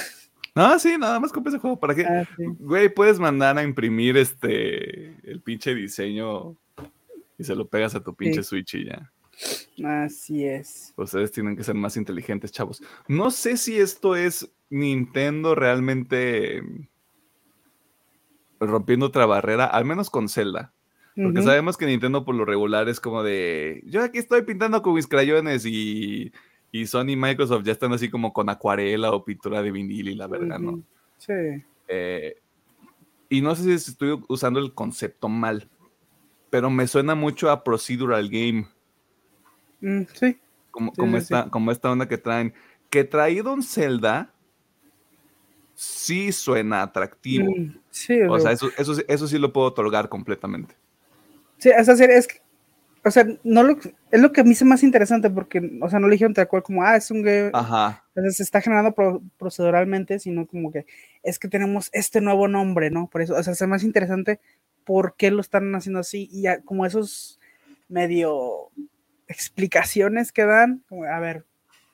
[0.54, 1.80] No, sí, nada más compres el juego.
[1.80, 2.06] ¿Para qué?
[2.06, 6.58] Ah, Güey, puedes mandar a imprimir este el pinche diseño
[7.38, 9.12] y se lo pegas a tu pinche Switch y ya.
[9.84, 10.94] Así es.
[10.98, 12.84] Ustedes tienen que ser más inteligentes, chavos.
[13.08, 16.62] No sé si esto es Nintendo realmente
[18.60, 20.74] rompiendo otra barrera, al menos con Zelda.
[21.16, 24.94] Porque sabemos que Nintendo por lo regular es como de, yo aquí estoy pintando con
[24.94, 26.32] mis crayones y
[26.72, 30.16] y Sony y Microsoft ya están así como con acuarela o pintura de vinil y
[30.16, 30.82] la verdad, ¿no?
[31.18, 31.34] Sí.
[31.88, 32.38] Eh,
[33.30, 35.70] y no sé si estoy usando el concepto mal,
[36.50, 38.68] pero me suena mucho a procedural game.
[39.82, 40.38] Mm, sí.
[40.72, 42.54] Como, como, esta, como esta onda que traen.
[42.90, 44.34] Que traído un Zelda
[45.76, 47.50] sí suena atractivo.
[47.50, 50.76] Mm, sí, o sea, eso, eso, eso sí lo puedo otorgar completamente.
[51.58, 52.42] Sí, esa serie es que
[53.04, 53.78] o sea, no lo,
[54.12, 56.48] es lo que a mí se más interesante porque, o sea, no le dijeron tal
[56.48, 58.06] cual como, ah, es un game, Ajá.
[58.10, 58.94] Entonces se está generando
[59.38, 60.86] proceduralmente, sino como que
[61.24, 63.08] es que tenemos este nuevo nombre, ¿no?
[63.08, 64.40] Por eso, o sea, es más interesante
[64.86, 67.40] por qué lo están haciendo así y ya, como esos
[67.88, 68.70] medio
[69.28, 71.46] explicaciones que dan, como, a ver,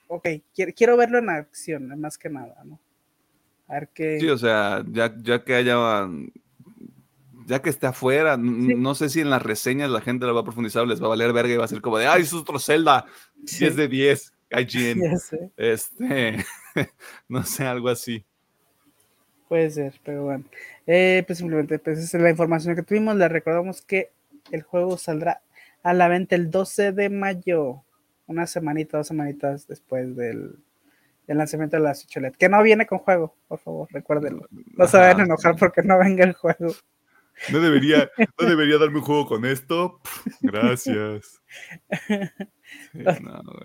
[0.08, 2.80] ok, quiero, quiero verlo en acción, más que nada, ¿no?
[3.68, 4.20] A ver qué...
[4.20, 6.08] Sí, o sea, ya, ya que haya
[7.48, 10.44] ya que esté afuera, no sé si en las reseñas la gente lo va a
[10.44, 12.34] profundizar o les va a valer verga y va a ser como de, ay, es
[12.34, 13.06] otro Zelda,
[13.38, 15.02] 10 de 10, IGN.
[15.58, 16.44] Este,
[17.30, 18.26] no sé, algo así.
[19.48, 20.44] Puede ser, pero bueno.
[20.86, 23.16] Eh, pues simplemente, pues esa es la información que tuvimos.
[23.16, 24.12] Le recordamos que
[24.52, 25.42] el juego saldrá
[25.84, 27.82] a la venta el 12 de mayo,
[28.26, 30.60] una semanita, dos semanitas después del,
[31.28, 34.48] lanzamiento de la Switch Que no viene con juego, por favor, recuérdenlo.
[34.52, 36.74] No se vayan a enojar porque no venga el juego.
[37.52, 40.00] No debería, no debería darme un juego con esto.
[40.42, 41.42] gracias.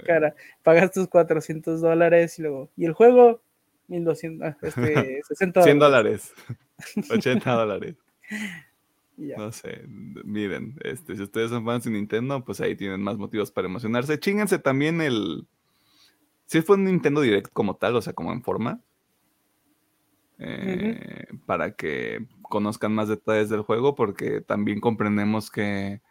[0.06, 3.40] cara, pagas tus 400 dólares y luego, ¿y el juego?
[3.88, 6.32] 1200, este, 60 100 dólares.
[7.10, 7.96] 80 dólares.
[9.16, 13.52] No sé, miren, este, si ustedes son fans de Nintendo, pues ahí tienen más motivos
[13.52, 14.18] para emocionarse.
[14.18, 15.46] Chingense también el.
[16.46, 18.80] Si fue un Nintendo Direct como tal, o sea, como en forma.
[20.38, 26.02] Eh, para que conozcan más detalles del juego, porque también comprendemos que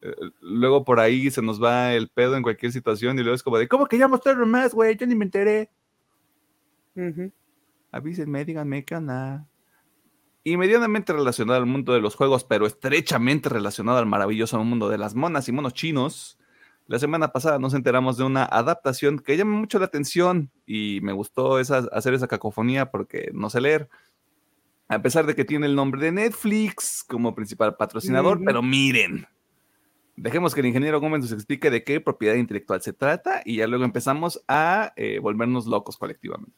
[0.00, 3.42] eh, luego por ahí se nos va el pedo en cualquier situación y luego es
[3.42, 4.96] como de, ¿cómo que ya mostraron más, güey?
[4.96, 5.70] Yo ni me enteré.
[7.90, 9.46] Avísenme, díganme qué onda.
[10.44, 14.96] Y medianamente relacionado al mundo de los juegos, pero estrechamente relacionado al maravilloso mundo de
[14.96, 16.38] las monas y monos chinos.
[16.86, 21.12] La semana pasada nos enteramos de una adaptación que llama mucho la atención y me
[21.12, 23.90] gustó hacer esa cacofonía porque no sé leer
[24.92, 29.26] a pesar de que tiene el nombre de Netflix como principal patrocinador, pero miren,
[30.16, 33.66] dejemos que el ingeniero Gómez nos explique de qué propiedad intelectual se trata y ya
[33.66, 36.52] luego empezamos a eh, volvernos locos colectivamente.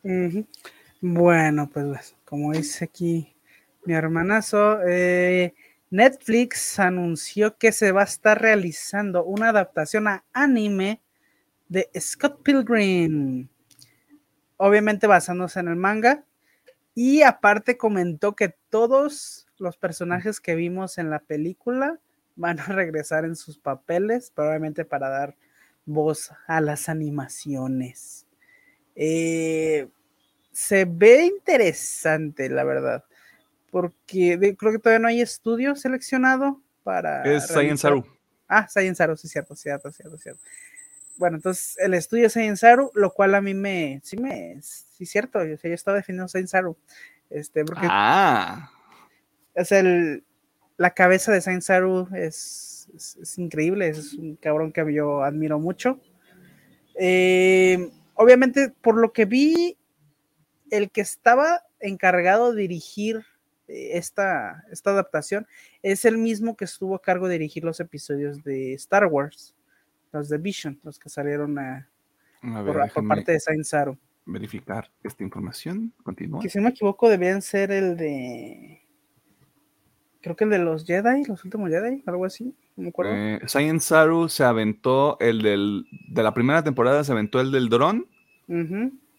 [1.00, 3.36] Bueno, pues como dice aquí
[3.84, 5.54] mi hermanazo, eh,
[5.90, 11.00] Netflix anunció que se va a estar realizando una adaptación a anime
[11.68, 13.46] de Scott Pilgrim,
[14.56, 16.24] obviamente basándose en el manga
[16.94, 21.98] y aparte comentó que todos los personajes que vimos en la película
[22.36, 25.36] van a regresar en sus papeles, probablemente para dar
[25.86, 28.26] voz a las animaciones.
[28.96, 29.88] Eh,
[30.52, 33.04] se ve interesante, la verdad,
[33.70, 37.24] porque creo que todavía no hay estudio seleccionado para...
[37.24, 38.04] Es Science Saru.
[38.46, 40.42] Ah, Science Saru, sí, cierto, cierto, cierto, cierto.
[41.16, 45.44] Bueno, entonces el estudio es Saru, lo cual a mí me, sí me, sí, cierto,
[45.44, 46.76] yo, yo estaba definiendo Saint Saru.
[47.30, 48.70] Este, porque ah.
[49.54, 50.24] es el,
[50.76, 56.00] la cabeza de Saint Saru es, es, increíble, es un cabrón que yo admiro mucho.
[56.98, 59.78] Eh, obviamente, por lo que vi,
[60.70, 63.24] el que estaba encargado de dirigir
[63.68, 65.46] eh, esta, esta adaptación
[65.82, 69.54] es el mismo que estuvo a cargo de dirigir los episodios de Star Wars,
[70.14, 71.88] los de Vision, los que salieron a,
[72.40, 73.66] por, parte de Saint
[74.26, 75.92] verificar esta información.
[76.02, 76.40] Continúa.
[76.40, 78.82] Que si no me equivoco, debían ser el de.
[80.20, 82.54] Creo que el de los Jedi, los últimos Jedi, algo así.
[82.76, 83.12] No me acuerdo.
[83.14, 85.86] Eh, Saru se aventó el del.
[86.08, 88.06] De la primera temporada se aventó el del dron.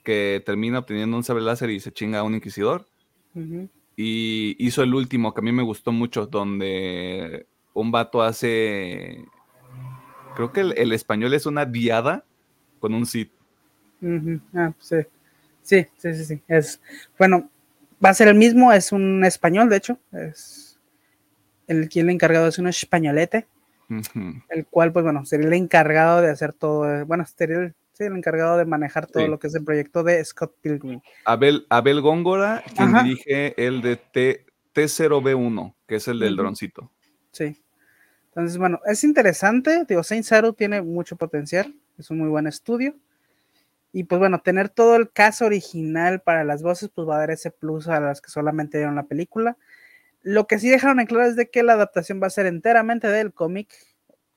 [0.03, 2.88] Que termina obteniendo un sabre láser y se chinga a un inquisidor.
[3.97, 9.25] Y hizo el último que a mí me gustó mucho, donde un vato hace.
[10.36, 12.24] Creo que el, el español es una diada
[12.80, 13.32] con un Sith.
[14.54, 14.98] Ah, sí.
[15.62, 15.86] sí.
[15.98, 16.80] Sí, sí, sí, Es,
[17.17, 17.50] bueno,
[18.04, 19.98] va a ser el mismo, es un español, de hecho.
[20.12, 20.65] Es
[21.67, 23.48] el quien le encargado es un españolete.
[24.50, 28.58] el cual, pues bueno, sería el encargado de hacer todo, bueno, sería el, el encargado
[28.58, 31.02] de manejar todo lo que es el proyecto de Scott Pilgrim.
[31.26, 36.91] Abel, Abel Góngora, quien dirige el de T, T0B1, que es el del droncito.
[37.32, 37.62] Sí.
[38.36, 42.93] Entonces, bueno, es interesante, digo, Saint Saru tiene mucho potencial, es un muy buen estudio.
[43.93, 47.32] Y pues bueno, tener todo el caso original para las voces, pues va a dar
[47.32, 49.58] ese plus a las que solamente vieron la película.
[50.21, 53.08] Lo que sí dejaron en claro es de que la adaptación va a ser enteramente
[53.08, 53.74] del cómic,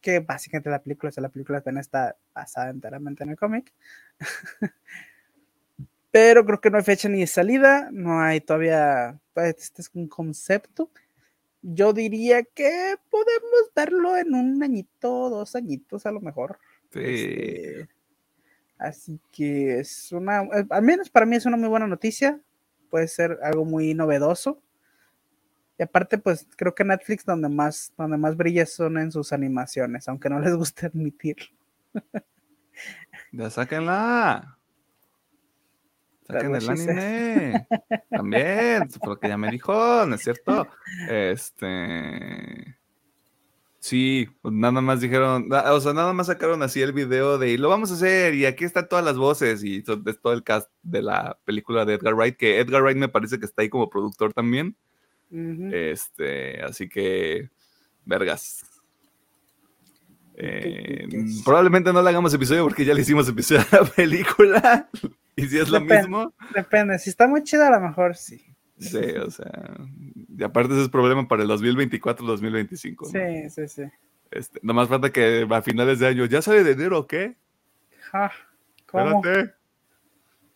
[0.01, 3.73] que básicamente la película, o la película también está basada enteramente en el cómic.
[6.13, 10.07] Pero creo que no hay fecha ni de salida, no hay todavía, este es un
[10.07, 10.89] concepto.
[11.63, 16.59] Yo diría que podemos verlo en un añito, dos añitos a lo mejor.
[16.93, 17.01] Sí.
[17.01, 17.89] Este,
[18.79, 22.41] así que es una, eh, al menos para mí es una muy buena noticia.
[22.91, 24.63] Puede ser algo muy novedoso.
[25.79, 30.09] Y aparte, pues creo que Netflix donde más, donde más brilla son en sus animaciones,
[30.09, 31.47] aunque no les guste admitirlo.
[33.33, 34.58] Ya sáquenla.
[36.29, 37.67] Saquen el anime.
[38.11, 40.69] También, porque ya me dijo, ¿no es cierto?
[41.09, 42.77] Este.
[43.81, 47.69] Sí, nada más dijeron, o sea, nada más sacaron así el video de y lo
[47.69, 51.01] vamos a hacer y aquí están todas las voces y es todo el cast de
[51.01, 54.35] la película de Edgar Wright, que Edgar Wright me parece que está ahí como productor
[54.35, 54.77] también.
[55.31, 57.51] Este, así que,
[58.05, 58.63] vergas.
[60.35, 61.09] Eh,
[61.45, 64.91] probablemente no le hagamos episodio porque ya le hicimos episodio a la película.
[65.39, 66.35] Y si es lo mismo.
[66.55, 68.45] Depende, si está muy chida, a lo mejor sí.
[68.79, 69.77] Sí, o sea.
[70.37, 73.11] Y aparte, ese es problema para el 2024-2025.
[73.11, 73.83] Sí, sí, sí.
[74.31, 77.37] Este, nomás falta que a finales de año, ¿ya sale de enero o qué?
[78.13, 78.31] Ja,
[78.87, 79.17] ¿cómo?
[79.17, 79.55] Espérate.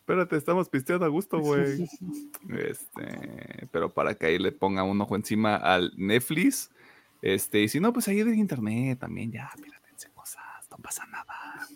[0.00, 1.88] Espérate, estamos pisteando a gusto, güey.
[2.58, 6.70] Este, pero para que ahí le ponga un ojo encima al Netflix.
[7.22, 11.68] Este, y si no, pues ahí de internet también, ya, piratense cosas, no pasa nada.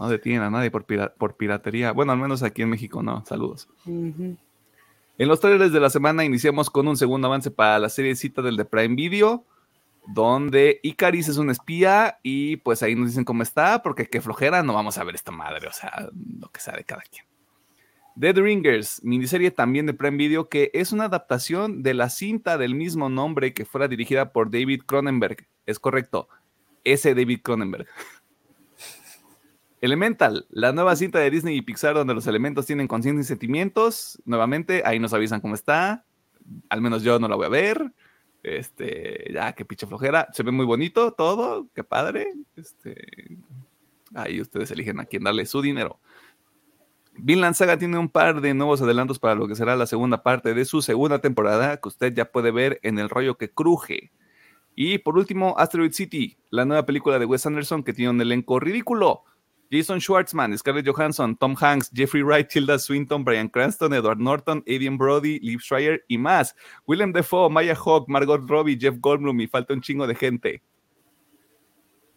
[0.00, 0.84] No detienen a nadie por,
[1.14, 1.92] por piratería.
[1.92, 3.24] Bueno, al menos aquí en México no.
[3.26, 3.68] Saludos.
[3.86, 4.38] En
[5.18, 8.56] los trailers de la semana iniciamos con un segundo avance para la serie cita del
[8.56, 9.44] de Prime Video
[10.06, 14.62] donde Icaris es un espía y pues ahí nos dicen cómo está, porque qué flojera,
[14.62, 16.08] no vamos a ver esta madre, o sea,
[16.40, 17.24] lo que sea de cada quien.
[18.16, 22.74] Dead Ringers, miniserie también de Prime Video, que es una adaptación de la cinta del
[22.74, 25.46] mismo nombre que fuera dirigida por David Cronenberg.
[25.64, 26.28] Es correcto,
[26.84, 27.86] ese David Cronenberg.
[29.80, 34.20] Elemental, la nueva cinta de Disney y Pixar donde los elementos tienen conciencia y sentimientos.
[34.26, 36.04] Nuevamente, ahí nos avisan cómo está.
[36.68, 37.92] Al menos yo no la voy a ver.
[38.42, 40.28] Este, ya, qué pinche flojera.
[40.32, 42.34] Se ve muy bonito todo, qué padre.
[42.56, 43.38] Este,
[44.14, 45.98] ahí ustedes eligen a quién darle su dinero.
[47.14, 50.54] Vinland Saga tiene un par de nuevos adelantos para lo que será la segunda parte
[50.54, 54.12] de su segunda temporada, que usted ya puede ver en el rollo que cruje.
[54.74, 58.60] Y por último, Asteroid City, la nueva película de Wes Anderson que tiene un elenco
[58.60, 59.24] ridículo.
[59.70, 64.98] Jason Schwartzman, Scarlett Johansson, Tom Hanks, Jeffrey Wright, Tilda Swinton, Brian Cranston, Edward Norton, Adrian
[64.98, 66.56] Brody, Liv Schreier y más.
[66.86, 70.62] Willem Dafoe, Maya Hawk, Margot Robbie, Jeff Goldblum y falta un chingo de gente.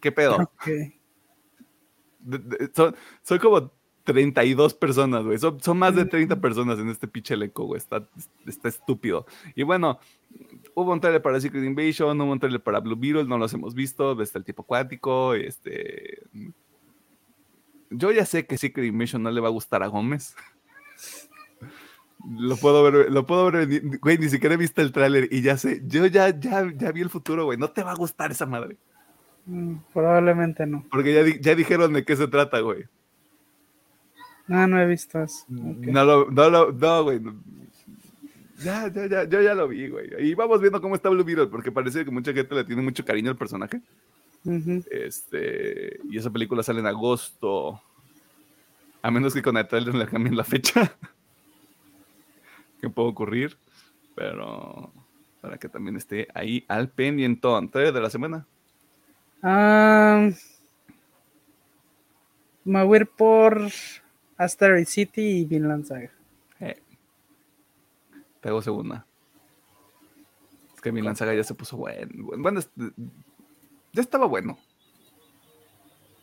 [0.00, 0.50] ¿Qué pedo?
[2.74, 5.38] Son, como 32 personas, güey.
[5.38, 7.78] Son, más de 30 personas en este pinche elenco, güey.
[7.78, 8.06] Está,
[8.46, 9.26] está estúpido.
[9.54, 10.00] Y bueno,
[10.74, 13.74] hubo un trailer para Secret Invasion, hubo un trailer para Blue Beetle, no los hemos
[13.74, 14.20] visto.
[14.20, 16.22] Está el tipo cuántico, este
[17.90, 20.34] yo ya sé que Secret Invasion no le va a gustar a Gómez.
[22.26, 23.68] Lo puedo ver, lo puedo ver,
[24.00, 27.02] güey, ni siquiera he visto el tráiler y ya sé, yo ya, ya, ya vi
[27.02, 28.78] el futuro, güey, no te va a gustar esa madre.
[29.46, 30.86] Mm, probablemente no.
[30.90, 32.84] Porque ya, ya dijeron de qué se trata, güey.
[34.46, 35.44] No, no he visto eso.
[35.48, 37.20] No, lo, no, lo, no, güey.
[38.62, 40.08] Ya, ya, ya, yo ya lo vi, güey.
[40.20, 43.04] Y vamos viendo cómo está Blue Beetle, porque parece que mucha gente le tiene mucho
[43.04, 43.80] cariño al personaje.
[44.90, 47.80] Este, y esa película sale en agosto.
[49.02, 50.96] A menos que con trailer le cambien la fecha.
[52.80, 53.56] que puede ocurrir.
[54.14, 54.92] Pero
[55.40, 57.48] para que también esté ahí al pendiente.
[57.70, 58.46] ¿Trailer de la semana?
[59.42, 60.32] Um,
[62.64, 63.60] me voy a ir por
[64.38, 66.10] Asteroid City y Vinland Saga.
[66.60, 66.80] Eh,
[68.40, 69.06] pego segunda.
[70.74, 72.30] Es que Vinland Saga ya se puso bueno.
[72.38, 72.60] Bueno,
[73.94, 74.58] ya estaba bueno.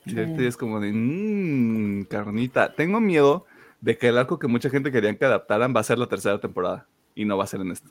[0.06, 2.74] Y es como de, mmm, carnita.
[2.74, 3.46] Tengo miedo
[3.82, 6.40] de que el arco que mucha gente quería que adaptaran va a ser la tercera
[6.40, 7.90] temporada y no va a ser en esta.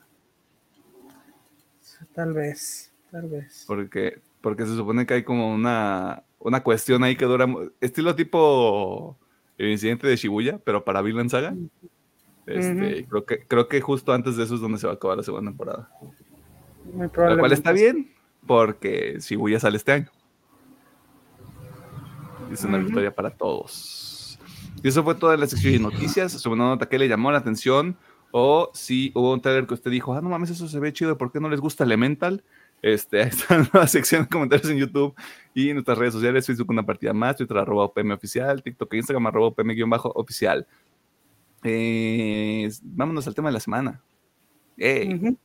[2.13, 3.63] Tal vez, tal vez.
[3.67, 7.47] Porque, porque se supone que hay como una, una cuestión ahí que dura,
[7.79, 9.17] estilo tipo
[9.57, 11.55] el incidente de Shibuya, pero para Villain Saga.
[12.45, 15.17] Este, creo, que, creo que justo antes de eso es donde se va a acabar
[15.17, 15.89] la segunda temporada.
[16.91, 17.35] Muy probablemente.
[17.35, 18.11] Lo cual está bien,
[18.45, 20.09] porque Shibuya sale este año.
[22.51, 24.39] Es una victoria para todos.
[24.83, 26.31] Y eso fue toda la sección de noticias.
[26.33, 27.97] Sobre una nota que le llamó la atención.
[28.31, 31.17] O si hubo un trailer que usted dijo, ah, no mames, eso se ve chido,
[31.17, 32.43] ¿por qué no les gusta Elemental?
[32.81, 35.13] Este, ahí está la nueva sección de comentarios en YouTube
[35.53, 38.97] y en nuestras redes sociales, Facebook una partida más, Twitter arroba OPM oficial, TikTok e
[38.97, 40.65] Instagram arroba OPM guion bajo oficial.
[41.63, 44.01] Eh, vámonos al tema de la semana.
[44.77, 45.37] Hey.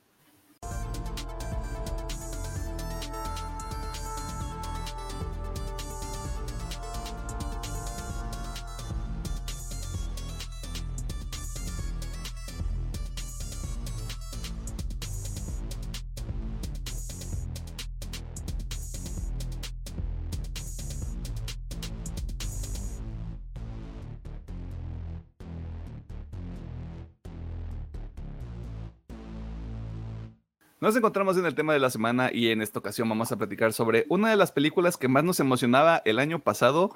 [30.78, 33.72] Nos encontramos en el tema de la semana y en esta ocasión vamos a platicar
[33.72, 36.92] sobre una de las películas que más nos emocionaba el año pasado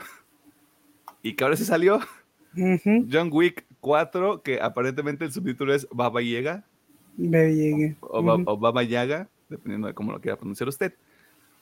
[1.22, 2.00] y que ahora sí salió.
[3.10, 6.64] John Wick 4, que aparentemente el subtítulo es Baba Yaga.
[8.00, 10.92] O, Baba Yaga, dependiendo de cómo lo quiera pronunciar usted.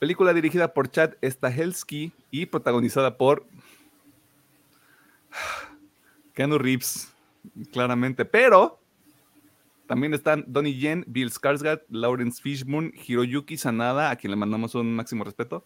[0.01, 3.45] Película dirigida por Chad Stahelski y protagonizada por
[6.35, 7.12] Keanu Reeves,
[7.73, 8.81] claramente, pero
[9.89, 14.95] también están Donnie Yen, Bill Skarsgård, Lawrence Fishburne, Hiroyuki Sanada, a quien le mandamos un
[14.95, 15.64] máximo respeto,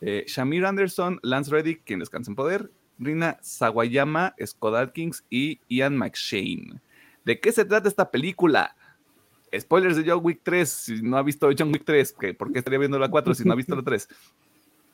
[0.00, 5.94] eh, Shamir Anderson, Lance Reddick, quien descansa en poder, Rina Sawayama, Scott Atkins y Ian
[5.98, 6.80] McShane.
[7.26, 8.74] ¿De qué se trata esta película?
[9.54, 12.78] Spoilers de John Wick 3, si no ha visto John Wick 3, ¿por qué estaría
[12.78, 14.08] viendo la 4 si no ha visto la 3?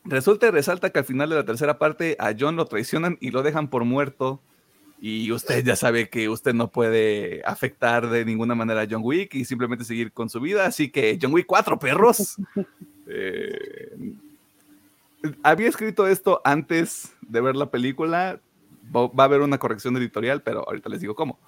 [0.06, 3.30] Resulta y resalta que al final de la tercera parte a John lo traicionan y
[3.30, 4.40] lo dejan por muerto
[4.98, 9.34] y usted ya sabe que usted no puede afectar de ninguna manera a John Wick
[9.34, 10.66] y simplemente seguir con su vida.
[10.66, 12.36] Así que John Wick 4 perros.
[13.08, 13.96] Eh,
[15.44, 18.40] había escrito esto antes de ver la película.
[18.92, 21.38] Va a haber una corrección editorial, pero ahorita les digo cómo.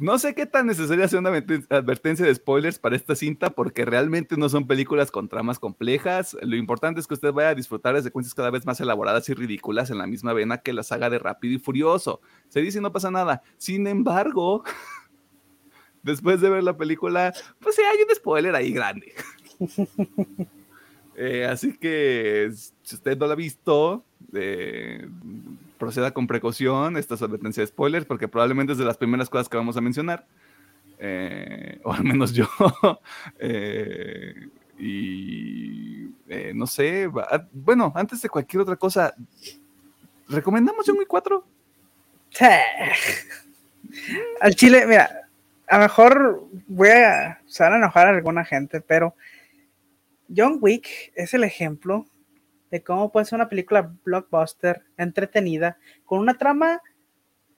[0.00, 4.38] No sé qué tan necesaria sea una advertencia de spoilers para esta cinta, porque realmente
[4.38, 6.34] no son películas con tramas complejas.
[6.40, 9.34] Lo importante es que usted vaya a disfrutar de secuencias cada vez más elaboradas y
[9.34, 12.22] ridículas en la misma vena que la saga de Rápido y Furioso.
[12.48, 13.42] Se dice y no pasa nada.
[13.58, 14.64] Sin embargo,
[16.02, 19.12] después de ver la película, pues sí, hay un spoiler ahí grande.
[21.22, 22.50] Eh, así que
[22.82, 25.06] si usted no la ha visto, eh,
[25.80, 26.96] proceda con precaución.
[26.96, 29.80] Esta es advertencia de spoilers, porque probablemente es de las primeras cosas que vamos a
[29.80, 30.26] mencionar.
[31.00, 32.46] Eh, o al menos yo.
[33.40, 37.10] Eh, y eh, no sé.
[37.16, 39.14] Ah, bueno, antes de cualquier otra cosa,
[40.28, 41.44] ¿recomendamos John Wick 4?
[44.40, 45.28] Al chile, mira,
[45.66, 49.14] a lo mejor voy a, a enojar a alguna gente, pero
[50.34, 52.06] John Wick es el ejemplo
[52.70, 56.80] de cómo puede ser una película blockbuster, entretenida, con una trama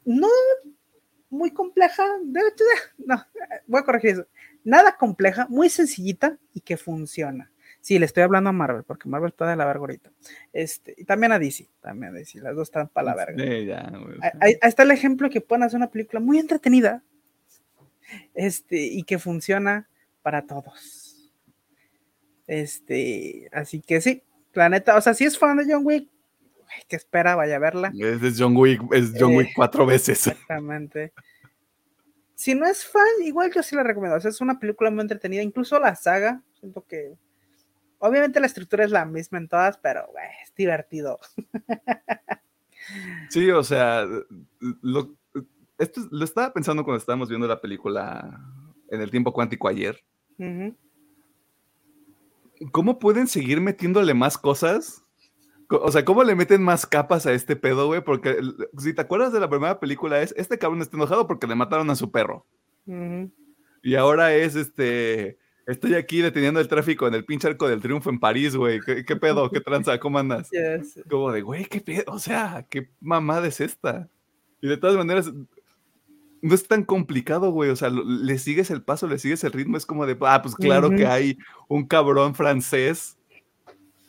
[0.04, 0.28] no
[1.30, 2.04] muy compleja,
[2.98, 3.26] no,
[3.66, 4.26] voy a corregir eso,
[4.64, 7.50] nada compleja, muy sencillita y que funciona.
[7.80, 10.12] Sí, le estoy hablando a Marvel, porque Marvel está de la verga ahorita.
[10.52, 13.92] Este, y también a DC, también a DC, las dos están para la verga.
[14.40, 17.02] ahí, está el ejemplo que pueden hacer una película muy entretenida
[18.34, 19.88] este, y que funciona
[20.22, 21.32] para todos.
[22.46, 24.22] Este, así que sí,
[24.52, 26.08] Planeta, o sea, si es fan de John Wick,
[26.88, 27.92] que espera, vaya a verla.
[27.98, 30.26] Es John Wick, es John Wick eh, cuatro veces.
[30.26, 31.12] Exactamente.
[32.34, 34.16] Si no es fan, igual yo sí la recomiendo.
[34.16, 36.42] O sea, es una película muy entretenida, incluso la saga.
[36.58, 37.14] Siento que.
[37.98, 40.06] Obviamente la estructura es la misma en todas, pero
[40.42, 41.20] es divertido.
[43.30, 44.04] Sí, o sea,
[44.82, 45.16] lo,
[45.78, 48.40] esto, lo estaba pensando cuando estábamos viendo la película
[48.90, 50.02] en el tiempo cuántico ayer.
[52.70, 55.04] ¿Cómo pueden seguir metiéndole más cosas?
[55.68, 58.04] O sea, ¿cómo le meten más capas a este pedo, güey?
[58.04, 58.36] Porque
[58.78, 61.88] si te acuerdas de la primera película es, este cabrón está enojado porque le mataron
[61.90, 62.46] a su perro.
[63.82, 68.10] Y ahora es, este, estoy aquí deteniendo el tráfico en el pinche arco del triunfo
[68.10, 68.80] en París, güey.
[68.80, 69.50] ¿Qué, pedo?
[69.50, 69.98] ¿Qué tranza?
[69.98, 70.50] ¿Cómo andas?
[71.10, 72.12] Como de, güey, ¿qué pedo?
[72.12, 74.08] O sea, ¿qué mamada es esta?
[74.60, 75.32] Y de todas maneras,
[76.42, 77.70] no es tan complicado, güey.
[77.70, 79.76] O sea, le sigues el paso, le sigues el ritmo.
[79.76, 81.38] Es como de, ah, pues claro que hay
[81.68, 83.16] un cabrón francés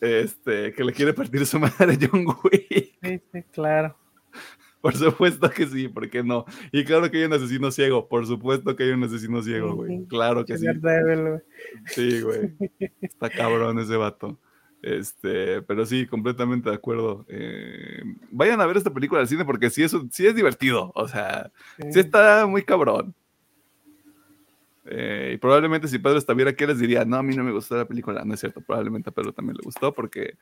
[0.02, 2.98] este, que le quiere partir su madre a John Wick.
[3.02, 3.96] Sí, sí, claro.
[4.82, 6.44] Por supuesto que sí, ¿por qué no?
[6.74, 10.06] Y claro que hay un asesino ciego, por supuesto que hay un asesino ciego, güey.
[10.08, 10.66] Claro que sí.
[11.86, 12.54] Sí, güey.
[13.02, 14.38] Está cabrón ese vato.
[14.84, 17.26] Este, pero sí, completamente de acuerdo.
[17.30, 20.92] Eh, vayan a ver esta película al cine porque sí es, sí es divertido.
[20.94, 21.52] O sea,
[21.90, 22.02] sí.
[22.02, 23.16] está muy cabrón.
[24.86, 27.78] Eh, y probablemente si Pedro estuviera aquí les diría, no, a mí no me gustó
[27.78, 28.26] la película.
[28.26, 30.36] No es cierto, probablemente a Pedro también le gustó porque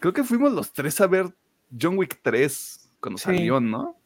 [0.00, 1.32] creo que fuimos los tres a ver
[1.80, 3.96] John Wick 3 cuando salió, ¿no?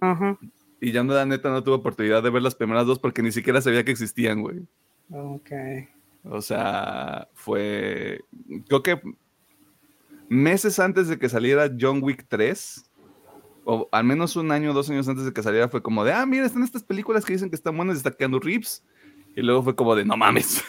[0.00, 0.38] Ajá.
[0.80, 3.30] Y ya no, la neta no tuve oportunidad de ver las primeras dos porque ni
[3.30, 4.66] siquiera sabía que existían, güey.
[5.10, 5.50] Ok.
[6.28, 8.20] O sea, fue.
[8.68, 9.00] Creo que
[10.28, 12.90] meses antes de que saliera John Wick 3,
[13.64, 16.26] o al menos un año, dos años antes de que saliera, fue como de, ah,
[16.26, 18.84] mira, están estas películas que dicen que están buenas y está quedando rips.
[19.34, 20.64] Y luego fue como de, no mames.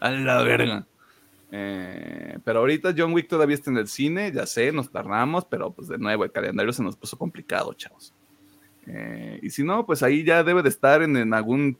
[0.00, 0.86] A la verga.
[1.54, 5.70] Eh, pero ahorita John Wick todavía está en el cine, ya sé, nos tardamos, pero
[5.70, 8.14] pues de nuevo el calendario se nos puso complicado, chavos.
[8.86, 11.76] Eh, y si no, pues ahí ya debe de estar en, algún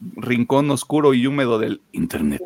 [0.00, 2.42] rincón oscuro y húmedo del internet.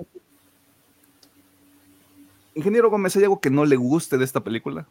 [2.54, 4.86] Ingeniero Gómez, ¿hay algo que no le guste de esta película?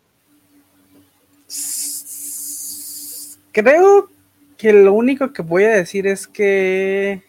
[3.51, 4.09] Creo
[4.57, 7.24] que lo único que voy a decir es que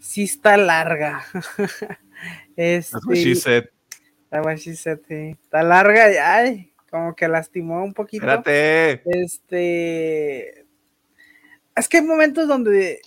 [0.00, 1.24] sí está larga.
[2.56, 3.64] Este, she said.
[5.08, 8.26] Está larga y ay, como que lastimó un poquito.
[8.26, 9.02] Espérate.
[9.06, 10.66] Este.
[11.74, 13.00] Es que hay momentos donde,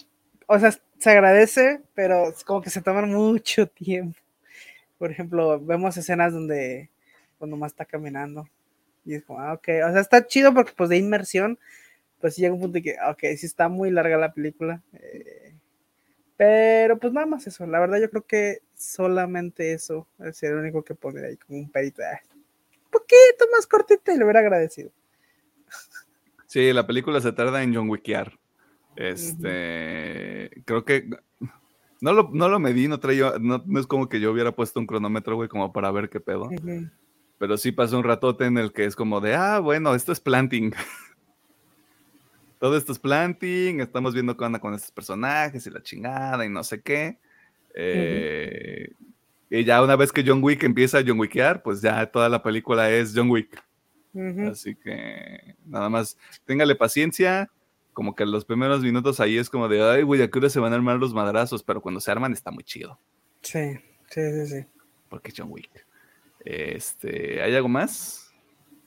[0.48, 0.74] o sea,
[1.04, 4.18] se agradece, pero es como que se toman mucho tiempo.
[4.98, 6.90] Por ejemplo, vemos escenas donde
[7.38, 8.48] cuando más está caminando.
[9.04, 11.60] Y es como, ah, ok, o sea, está chido porque pues de inmersión,
[12.22, 14.82] pues llega un punto de que, ok, sí está muy larga la película.
[14.94, 15.54] Eh,
[16.38, 17.66] pero pues nada más eso.
[17.68, 21.70] La verdad, yo creo que solamente eso es el único que pondría ahí como un
[21.70, 22.02] pedito.
[22.02, 24.90] un poquito más cortito y le hubiera agradecido.
[26.48, 28.32] Sí, la película se tarda en John Wickear.
[28.96, 31.10] Este, creo que
[32.02, 34.88] no lo, no lo medí, no, traía, no, es como que yo hubiera puesto un
[34.88, 36.50] cronómetro, güey, como para ver qué pedo.
[37.38, 40.20] Pero sí pasó un ratote en el que es como de, ah, bueno, esto es
[40.20, 40.74] planting.
[42.60, 46.50] todo esto es planting, estamos viendo qué onda con estos personajes y la chingada y
[46.50, 47.18] no sé qué.
[47.74, 48.92] Eh,
[49.50, 52.42] y ya una vez que John Wick empieza a John Wickear, pues ya toda la
[52.42, 53.62] película es John Wick.
[54.50, 57.50] Así que nada más, téngale paciencia.
[57.94, 60.74] Como que los primeros minutos ahí es como de, ay, güey, a qué se van
[60.74, 63.00] a armar los madrazos, pero cuando se arman está muy chido.
[63.42, 63.76] Sí,
[64.10, 64.66] sí, sí, sí.
[65.10, 65.86] Porque John Wick.
[66.44, 68.34] Este, ¿hay algo más?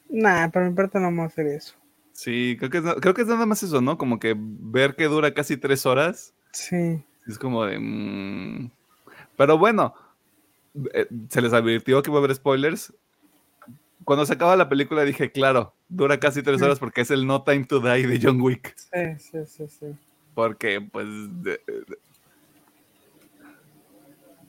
[0.09, 1.75] Nah, pero mi parte no vamos a hacer eso.
[2.13, 3.99] Sí, creo que, es, creo que es nada más eso, ¿no?
[3.99, 6.35] Como que ver que dura casi tres horas.
[6.53, 7.03] Sí.
[7.27, 7.79] Es como de...
[7.79, 8.71] Mm.
[9.37, 9.95] Pero bueno,
[10.95, 12.93] eh, se les advirtió que iba a haber spoilers.
[14.07, 17.43] Cuando se acaba la película dije, claro, dura casi tres horas porque es el No
[17.43, 18.75] Time to Die de John Wick.
[18.77, 19.87] Sí, sí, sí, sí.
[20.33, 21.07] Porque, pues...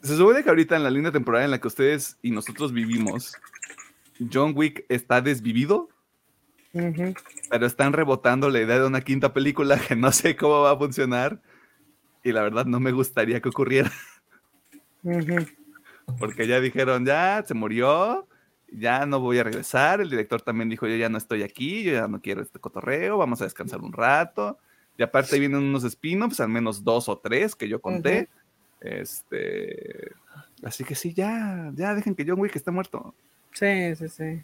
[0.02, 3.36] se supone que ahorita en la línea temporal en la que ustedes y nosotros vivimos,
[4.32, 5.90] John Wick está desvivido
[7.50, 10.78] pero están rebotando la idea de una quinta película que no sé cómo va a
[10.78, 11.42] funcionar.
[12.24, 13.92] Y la verdad no me gustaría que ocurriera.
[16.20, 18.28] Porque ya dijeron, ya se murió,
[18.72, 20.02] ya no voy a regresar.
[20.02, 23.18] El director también dijo, yo ya no estoy aquí, yo ya no quiero este cotorreo,
[23.18, 24.58] vamos a descansar un rato.
[24.98, 28.30] Y aparte vienen unos spin-offs, al menos dos o tres que yo conté.
[28.82, 30.12] Este.
[30.64, 33.14] Así que sí, ya, ya dejen que John Wick esté muerto.
[33.54, 34.42] Sí, sí, sí.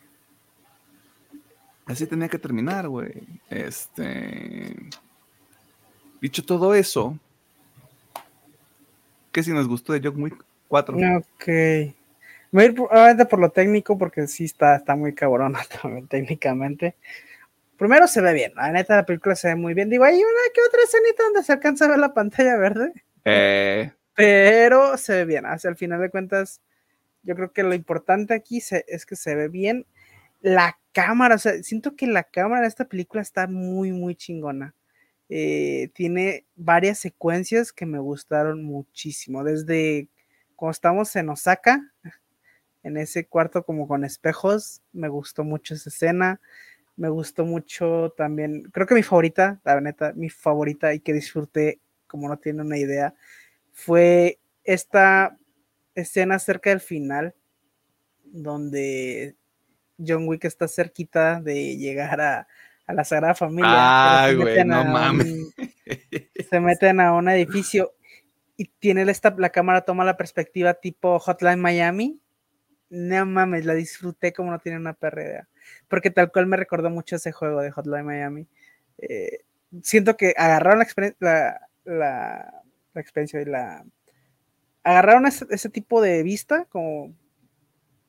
[1.86, 3.13] Así tenía que terminar, güey.
[3.49, 4.76] Este.
[6.21, 7.17] Dicho todo eso,
[9.32, 10.97] ¿qué si nos gustó de John Wick 4?
[11.17, 11.95] Ok.
[12.54, 16.95] Voy a ir obviamente por lo técnico, porque sí está, está muy cabrona también, técnicamente.
[17.78, 19.89] Primero se ve bien, la neta la película se ve muy bien.
[19.89, 22.93] Digo, hay una que otra escenita donde se alcanza a ver la pantalla verde.
[23.26, 23.91] Eh.
[24.14, 25.47] Pero se ve bien.
[25.47, 26.62] Hacia el final de cuentas,
[27.24, 29.88] yo creo que lo importante aquí es que se ve bien
[30.39, 34.76] la cámara, o sea, siento que la cámara de esta película está muy, muy chingona.
[35.30, 39.43] Eh, tiene varias secuencias que me gustaron muchísimo.
[39.43, 40.08] Desde
[40.56, 41.82] cuando estamos en Osaka,
[42.84, 46.39] en ese cuarto como con espejos, me gustó mucho esa escena.
[46.95, 51.79] Me gustó mucho también, creo que mi favorita, la neta, mi favorita y que disfruté,
[52.05, 53.15] como no tiene una idea,
[53.71, 55.36] fue esta
[55.95, 57.34] escena cerca del final,
[58.23, 59.36] donde
[59.97, 62.47] John Wick está cerquita de llegar a,
[62.88, 63.71] la Sagrada Familia.
[63.71, 65.36] Ah, güey, no mames.
[66.49, 67.95] se meten a un edificio
[68.57, 72.19] y tiene esta, la cámara toma la perspectiva tipo Hotline Miami.
[72.93, 75.47] No mames, la disfruté como no tiene una perrea.
[75.87, 78.47] Porque tal cual me recordó mucho ese juego de Hotline Miami.
[78.99, 79.45] Eh,
[79.81, 82.61] siento que agarraron la, experiencia, la,
[82.93, 83.83] experiencia y la.
[84.83, 87.15] Agarraron ese, ese, tipo de vista, como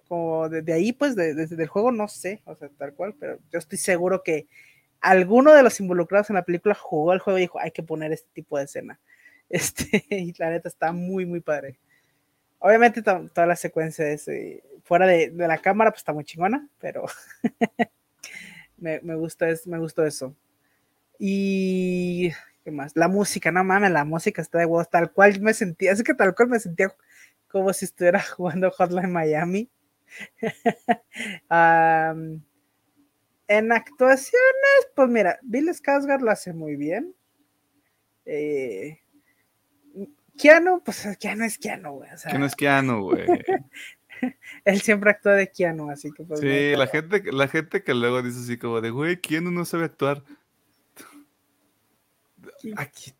[0.07, 3.59] como de, ahí, pues, desde el juego, no sé, o sea, tal cual, pero yo
[3.59, 4.49] estoy seguro que
[5.01, 8.12] alguno de los involucrados en la película jugó el juego y dijo, hay que poner
[8.12, 9.01] este tipo de escena.
[9.51, 11.78] Este, y la neta está muy, muy padre.
[12.59, 17.07] Obviamente toda la secuencia es eh, fuera de, la cámara, pues está muy chingona, pero
[18.76, 20.37] me, gusta es, me gustó eso.
[21.18, 22.30] Y
[22.62, 22.93] ¿qué más?
[22.95, 26.14] La música, no mames, la música está de huevos, tal cual me sentía, es que
[26.14, 26.95] tal cual me sentía
[27.49, 29.70] como si estuviera jugando Hotline Miami.
[33.49, 37.14] en actuaciones, pues mira, Bill Skarsgård lo hace muy bien.
[38.26, 39.01] Eh,
[40.37, 42.11] Keanu, pues Keanu es Keanu, güey.
[42.11, 43.26] O Keanu es Keanu, güey.
[44.65, 46.41] Él siempre actúa de Keanu, así que pues.
[46.41, 49.85] Sí, la gente, la gente que luego dice así como de, güey, Keanu no sabe
[49.85, 50.23] actuar.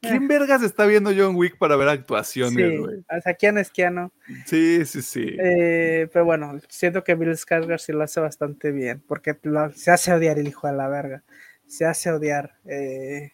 [0.01, 3.05] ¿Quién vergas está viendo John Wick para ver actuaciones, güey?
[3.39, 4.11] Keanu es Keanu.
[4.47, 5.37] Sí, sí, sí.
[5.39, 9.37] Eh, pero bueno, siento que Bill Skarsgård sí lo hace bastante bien, porque
[9.75, 11.23] se hace odiar el hijo de la verga.
[11.67, 12.57] Se hace odiar.
[12.67, 13.33] Eh,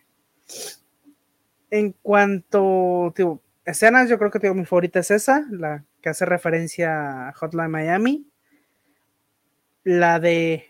[1.70, 6.24] en cuanto, tipo, escenas, yo creo que tengo mi favorita es esa, la que hace
[6.24, 8.26] referencia a Hotline Miami.
[9.84, 10.64] La de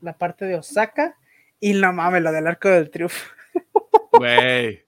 [0.00, 1.16] la parte de Osaka.
[1.60, 3.30] Y no mames, la del arco del triunfo.
[4.12, 4.84] Güey.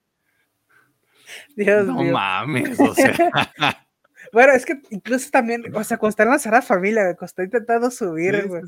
[1.55, 3.15] Dios no mames, o sea.
[4.33, 7.43] bueno, es que incluso también, o sea, cuando está en la Sara Familia, me costó
[7.43, 8.63] intentando subir, güey.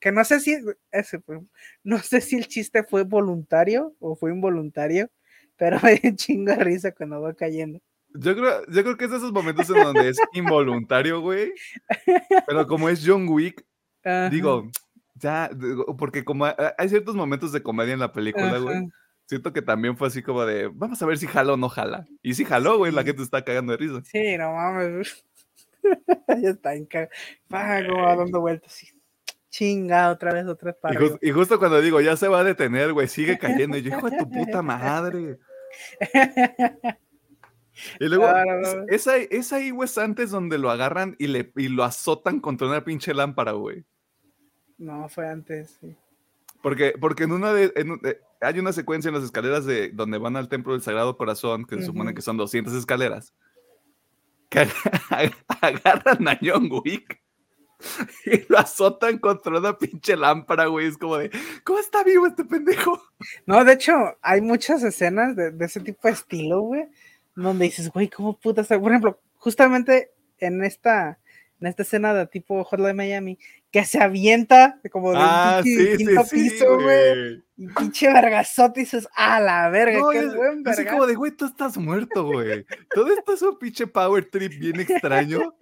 [0.00, 0.56] Que no sé si,
[0.90, 1.20] ese,
[1.82, 5.10] no sé si el chiste fue voluntario o fue involuntario,
[5.56, 7.80] pero me dio un chingo de risa cuando va cayendo.
[8.14, 11.52] Yo creo, yo creo que es de esos momentos en donde es involuntario, güey.
[12.46, 13.64] Pero como es John Wick,
[14.30, 14.70] digo,
[15.14, 15.50] ya,
[15.98, 18.88] porque como hay ciertos momentos de comedia en la película, güey.
[19.26, 22.06] Siento que también fue así como de, vamos a ver si jala o no jala.
[22.22, 24.00] Y si jaló, güey, la gente está cagando de risa.
[24.02, 25.22] Sí, no mames.
[26.42, 28.86] ya está en como va dando vueltas.
[29.50, 31.04] Chinga, otra vez, otra vez para.
[31.04, 33.76] Y, y, justo cuando digo, ya se va a detener, güey, sigue cayendo.
[33.76, 35.38] Y yo, hijo de tu puta madre.
[38.00, 38.26] Y luego,
[38.88, 39.06] es,
[39.52, 43.52] ahí, güey, antes donde lo agarran y, le, y lo azotan contra una pinche lámpara,
[43.52, 43.84] güey.
[44.78, 45.96] No, fue antes, sí.
[46.62, 50.36] Porque, porque en una de, eh, hay una secuencia en las escaleras de donde van
[50.36, 53.32] al templo del Sagrado Corazón, que se supone que son 200 escaleras,
[54.48, 54.60] que
[55.60, 57.20] agarran a John Wick
[58.24, 60.88] y lo azotan contra una pinche lámpara, güey.
[60.88, 61.30] Es como de,
[61.64, 63.00] ¿cómo está vivo este pendejo?
[63.46, 66.88] No, de hecho, hay muchas escenas de, de ese tipo de estilo, güey,
[67.42, 68.80] donde dices, güey, ¿cómo puta está?
[68.80, 71.18] Por ejemplo, justamente en esta,
[71.60, 73.38] en esta escena de tipo Hotline Miami,
[73.70, 77.44] que se avienta como de ah, quinto piso, güey.
[77.56, 81.46] Y pinche vergazote dices, ah, la verga, qué es, buen Así como de, güey, tú
[81.46, 82.64] estás muerto, güey.
[82.94, 85.54] Todo esto es un pinche power trip bien extraño.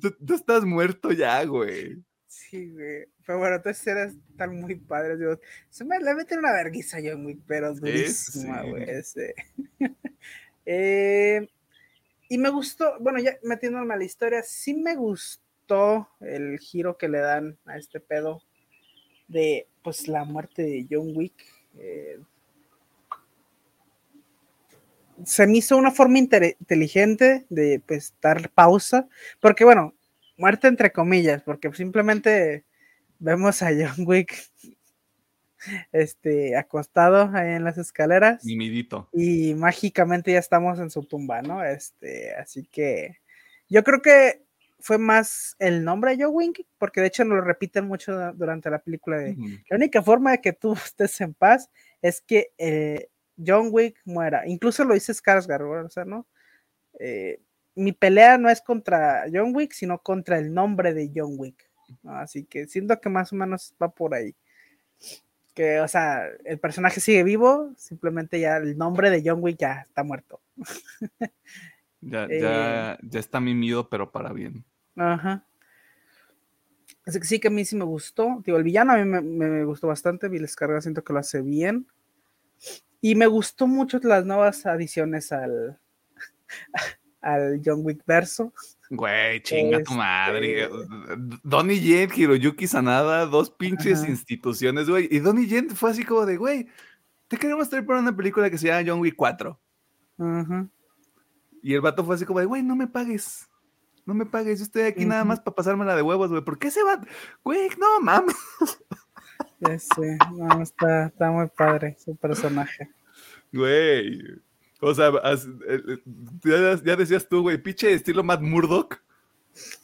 [0.00, 2.02] tú, tú, estás muerto ya, güey.
[2.26, 3.06] Sí, güey.
[3.26, 5.16] Pero bueno, entonces eras tan muy padre.
[5.16, 8.88] Digo, se me le meten una vergüenza yo muy, pero durísima, güey.
[8.88, 9.34] Ese.
[10.66, 11.48] Eh,
[12.28, 17.08] y me gustó, bueno, ya metiéndome a la historia, sí me gustó el giro que
[17.08, 18.42] le dan a este pedo
[19.28, 21.34] de pues la muerte de John Wick.
[21.78, 22.18] Eh,
[25.24, 29.08] se me hizo una forma inteligente de pues dar pausa,
[29.40, 29.94] porque bueno,
[30.36, 32.64] muerte entre comillas, porque simplemente
[33.18, 34.34] vemos a John Wick
[35.92, 38.44] este, acostado ahí en las escaleras.
[39.12, 41.64] Y mágicamente ya estamos en su tumba, ¿no?
[41.64, 43.18] Este, así que
[43.68, 44.42] yo creo que
[44.80, 48.68] fue más el nombre de Joe Wink, porque de hecho nos lo repiten mucho durante
[48.68, 49.36] la película de
[49.70, 51.70] la única forma de que tú estés en paz
[52.02, 53.08] es que eh,
[53.44, 54.46] John Wick muera.
[54.46, 56.26] Incluso lo dice Skarsgård, o sea, ¿no?
[56.98, 57.40] Eh,
[57.74, 61.70] mi pelea no es contra John Wick, sino contra el nombre de John Wick.
[62.04, 64.34] Así que siento que más o menos va por ahí
[65.54, 69.82] que, o sea, el personaje sigue vivo, simplemente ya el nombre de John Wick ya
[69.82, 70.40] está muerto.
[72.00, 74.64] ya, eh, ya, ya está mimido, pero para bien.
[74.96, 75.44] Ajá.
[77.04, 78.42] Así que sí que a mí sí me gustó.
[78.44, 80.28] Digo, el villano a mí me, gustó bastante.
[80.28, 81.86] Vi descarga, siento que lo hace bien.
[83.00, 85.80] Y me gustó mucho las nuevas adiciones al,
[87.20, 88.52] al John Wick verso.
[88.94, 90.64] Güey, chinga tu madre.
[90.64, 90.76] Este
[91.42, 95.08] Donnie Yen, Hiroyuki Sanada, dos pinches instituciones, güey.
[95.10, 96.68] Y Donnie Yen fue así como de, güey,
[97.26, 99.58] te queremos traer para una película que se llama John Wick 4.
[101.62, 103.48] Y el vato fue así como de, güey, no me pagues.
[104.04, 106.44] No me pagues, yo estoy aquí nada más para pasármela de huevos, güey.
[106.44, 107.00] ¿Por qué se va?
[107.42, 108.36] Güey, no mames.
[109.60, 112.90] Ya sé, no, está, está muy padre su personaje.
[113.52, 114.20] Güey.
[114.84, 115.98] O sea, eh,
[116.44, 119.00] eh, ya, decías tú, güey, pinche estilo Matt Murdock.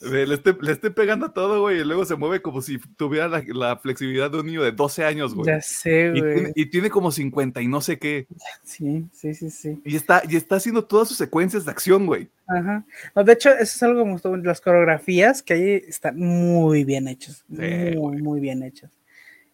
[0.01, 4.30] Le estoy, pegando a todo, güey, y luego se mueve como si tuviera la, flexibilidad
[4.30, 5.46] de un niño de 12 años, güey.
[5.46, 6.53] Ya sé, güey.
[6.57, 8.26] Y, tiene como 50 y no sé qué.
[8.64, 9.80] Sí, sí, sí, sí.
[9.84, 12.28] Y está, y está haciendo todas sus secuencias de acción, güey.
[12.49, 12.84] Ajá.
[13.14, 17.44] de hecho, eso es algo como las coreografías que ahí están muy bien hechas.
[17.46, 18.90] muy, muy bien hechas.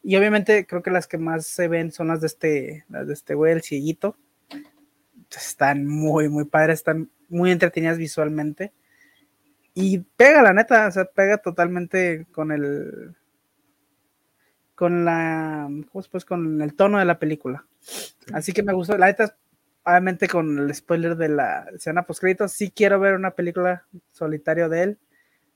[0.03, 3.13] Y obviamente creo que las que más se ven son las de este, las de
[3.15, 4.17] este güey, el cieguito.
[5.37, 8.73] Están muy, muy padres, están muy entretenidas visualmente.
[9.75, 13.17] Y pega, la neta, o sea, pega totalmente con el.
[14.75, 15.69] con la.
[15.91, 16.25] ¿Cómo se pues?
[16.25, 17.67] Con el tono de la película.
[18.33, 18.97] Así que me gustó.
[18.97, 19.37] La neta,
[19.85, 24.83] obviamente con el spoiler de la escena post sí quiero ver una película solitario de
[24.83, 24.99] él,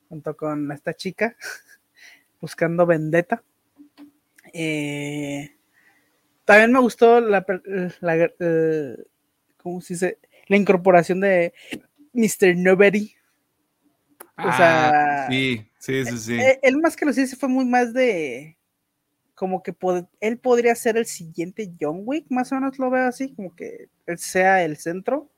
[0.09, 1.37] junto con esta chica,
[2.41, 3.43] buscando vendetta.
[4.53, 5.55] Eh,
[6.45, 7.45] también me gustó la,
[8.01, 8.31] la,
[9.63, 10.19] ¿cómo se dice?
[10.47, 11.53] La incorporación de
[12.13, 12.57] Mr.
[12.57, 13.19] Nobody
[14.39, 16.41] o sea, ah, sí, sí, sí, sí.
[16.41, 18.57] Eh, él, más que lo dice fue muy más de
[19.35, 19.75] como que
[20.21, 23.89] él podría ser el siguiente John Wick, más o menos lo veo así, como que
[24.07, 25.29] él sea el centro.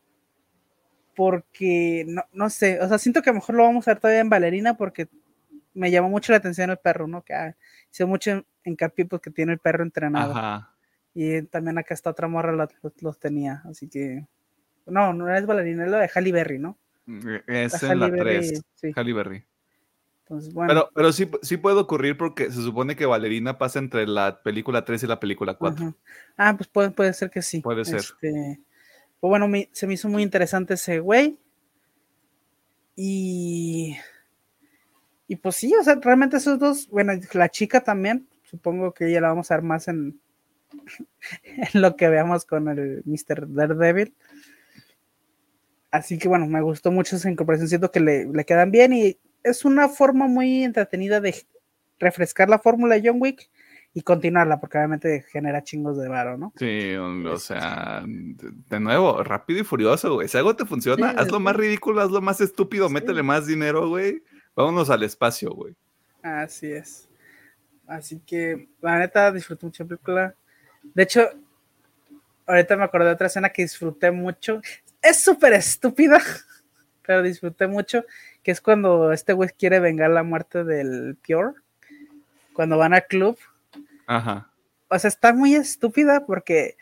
[1.17, 4.01] Porque no, no sé, o sea, siento que a lo mejor lo vamos a ver
[4.01, 5.09] todavía en Valerina porque
[5.75, 7.23] me llamó mucho la atención el perro, ¿no?
[7.23, 7.57] Que ah,
[7.91, 10.33] hizo mucho hincapié porque tiene el perro entrenado.
[10.33, 10.70] Ajá.
[11.15, 12.69] Y también acá está otra morra
[13.01, 14.27] los, tenía, así que
[14.87, 16.79] no, no es Valerina, es lo de Halle Berry, ¿no?
[17.47, 18.63] Es en la 3,
[18.95, 19.45] Halle Berry.
[20.69, 24.85] Pero, pero sí, sí puede ocurrir porque se supone que Valerina pasa entre la película
[24.85, 25.97] 3 y la película 4.
[26.37, 27.61] Ah, pues puede, puede ser que sí.
[27.61, 27.99] Puede ser.
[27.99, 28.61] Este,
[29.19, 31.37] pues bueno, se me hizo muy interesante ese güey.
[32.95, 33.97] Y.
[35.27, 39.21] Y pues sí, o sea, realmente esos dos, bueno, la chica también, supongo que ella
[39.21, 40.21] la vamos a ver más en
[41.75, 43.53] lo que veamos con el Mr.
[43.53, 44.15] Daredevil.
[45.91, 49.65] Así que bueno, me gustó mucho esa incorporación, siento que le, quedan bien y es
[49.65, 51.35] una forma muy entretenida de
[51.99, 53.51] refrescar la fórmula de John Wick
[53.93, 56.53] y continuarla, porque obviamente genera chingos de varo, ¿no?
[56.57, 60.29] Sí, o sea, de nuevo, rápido y furioso, güey.
[60.29, 64.23] Si algo te funciona, hazlo más ridículo, hazlo más estúpido, métele más dinero, güey.
[64.55, 65.75] Vámonos al espacio, güey.
[66.23, 67.09] Así es.
[67.89, 70.35] Así que, la neta, disfruté mucho la película.
[70.83, 71.29] De hecho,
[72.47, 74.61] ahorita me acordé de otra escena que disfruté mucho
[75.03, 76.21] es súper estúpida,
[77.07, 78.05] pero disfruté mucho,
[78.43, 81.55] que es cuando este güey quiere vengar la muerte del Pure,
[82.53, 83.39] cuando van al club.
[84.07, 84.51] Ajá.
[84.89, 86.77] O sea, está muy estúpida porque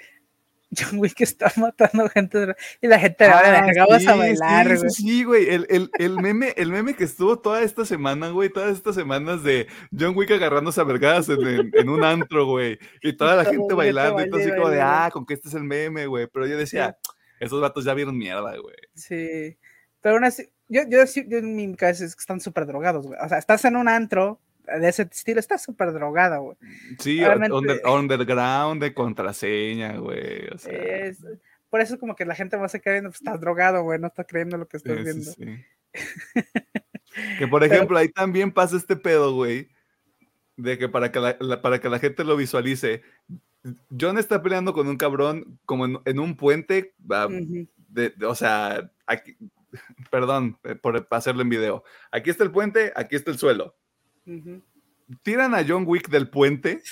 [0.76, 5.46] John Wick está matando gente y la gente ah, sí, a bailar, sí, Sí, güey,
[5.48, 9.66] el, meme, el meme que estuvo toda esta semana, güey, todas estas semanas de
[9.98, 14.28] John Wick agarrándose a vergadas en, un antro, güey, y toda la gente bailando y
[14.28, 16.96] todo así como de, ah, con que este es el meme, güey, pero yo decía...
[17.40, 18.76] Esos vatos ya vieron mierda, güey.
[18.94, 19.56] Sí.
[20.00, 23.18] Pero aún así, yo, yo, yo en mi cabeza es que están súper drogados, güey.
[23.22, 24.40] O sea, estás en un antro
[24.80, 26.56] de ese estilo, estás súper drogado, güey.
[26.98, 30.48] Sí, underground de contraseña, güey.
[30.48, 31.12] O sea.
[31.70, 34.08] por eso como que la gente va a seguir viendo, pues estás drogado, güey, no
[34.08, 35.30] está creyendo lo que estás viendo.
[35.32, 35.64] Sí.
[37.38, 39.68] que por ejemplo, ahí también pasa este pedo, güey,
[40.56, 43.02] de que para que la, para que la gente lo visualice,
[43.98, 46.94] John está peleando con un cabrón como en, un puente,
[47.88, 49.36] de, o sea, aquí,
[50.10, 51.84] perdón eh, por hacerlo en video.
[52.10, 53.76] Aquí está el puente, aquí está el suelo.
[55.22, 56.82] Tiran a John Wick del puente,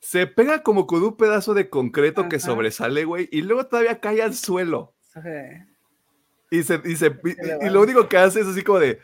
[0.00, 4.22] se pega como con un pedazo de concreto que sobresale, güey, y luego todavía cae
[4.22, 4.94] al suelo.
[6.50, 9.00] Y, se, y, lo único que hace es así como de...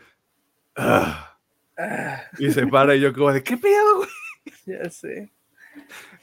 [0.75, 1.37] Ah".
[1.77, 2.23] Ah.
[2.39, 4.09] Y se para y yo como de, ¿qué pedo, güey?
[4.65, 5.31] Ya sé.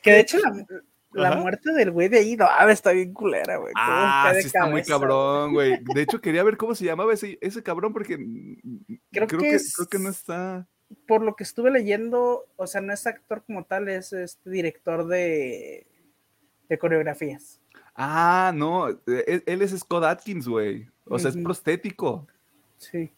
[0.03, 0.39] Que de hecho
[1.13, 3.73] la, muerte del güey de ahí, no, está bien culera, güey.
[3.77, 5.79] Ah, sí está muy cabrón, güey.
[5.95, 8.17] De hecho, quería ver cómo se llamaba ese, ese cabrón porque
[9.13, 10.67] creo, que, creo que no está.
[11.07, 15.07] Por lo que estuve leyendo, o sea, no es actor como tal, es este director
[15.07, 15.87] de,
[16.69, 17.61] de coreografías.
[17.95, 20.89] Ah, no, e, él, es Scott Atkins, güey.
[21.05, 22.27] O sea, es prostético.
[22.79, 23.11] Sí.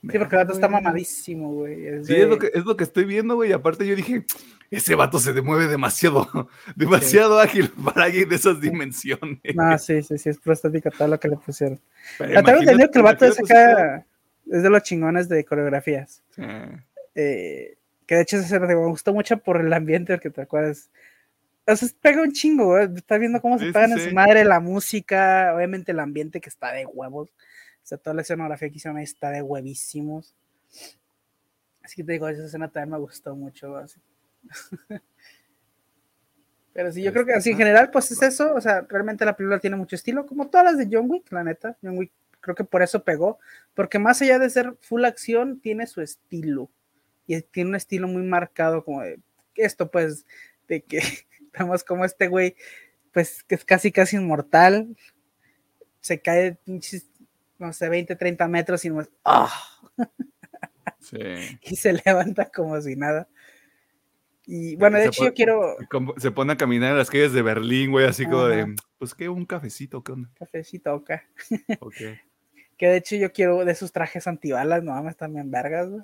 [0.00, 2.04] Sí, porque el vato está mamadísimo, güey.
[2.04, 3.52] sí, es, lo que, es lo que estoy viendo, güey.
[3.52, 4.24] Aparte yo dije,
[4.70, 9.40] ese vato se mueve demasiado, demasiado ágil para alguien de esas dimensiones.
[9.58, 11.80] Ah, sí, sí, sí, es prostática todo lo que le pusieron.
[12.16, 14.06] Pero tengo entendido que el vato es acá,
[14.46, 16.22] es de los chingones de coreografías.
[17.20, 20.90] Eh, que de hecho se me gustó mucho por el ambiente que te acuerdas.
[21.66, 22.88] O sea, pega un chingo, güey.
[22.94, 26.72] Estás viendo cómo se pegan en su madre la música, obviamente el ambiente que está
[26.72, 27.30] de huevos
[27.88, 30.34] sea, toda la escenografía que hicieron está de huevísimos.
[31.82, 33.82] Así que te digo, esa escena también me gustó mucho.
[36.74, 38.54] Pero sí, yo creo que así en general, pues es eso.
[38.54, 41.42] O sea, realmente la película tiene mucho estilo, como todas las de John Wick, la
[41.42, 41.78] neta.
[41.82, 43.38] John Wick creo que por eso pegó,
[43.74, 46.70] porque más allá de ser full acción, tiene su estilo.
[47.28, 49.20] Y tiene un estilo muy marcado, como de
[49.54, 50.26] esto, pues,
[50.66, 51.00] de que
[51.56, 52.56] vemos como este güey,
[53.12, 54.96] pues, que es casi, casi inmortal,
[56.00, 57.06] se cae pinches,
[57.58, 59.52] no sé, 20, 30 metros y no es, ¡ah!
[61.62, 63.28] y se levanta como si nada.
[64.46, 65.76] Y bueno, de hecho yo quiero...
[66.16, 69.28] Se pone a caminar en las calles de Berlín, güey, así como de, pues qué,
[69.28, 70.30] un cafecito, ¿qué onda?
[70.38, 71.10] Cafecito, ok.
[72.78, 76.02] Que de hecho yo quiero de sus trajes antibalas, no mames, también vergas, güey.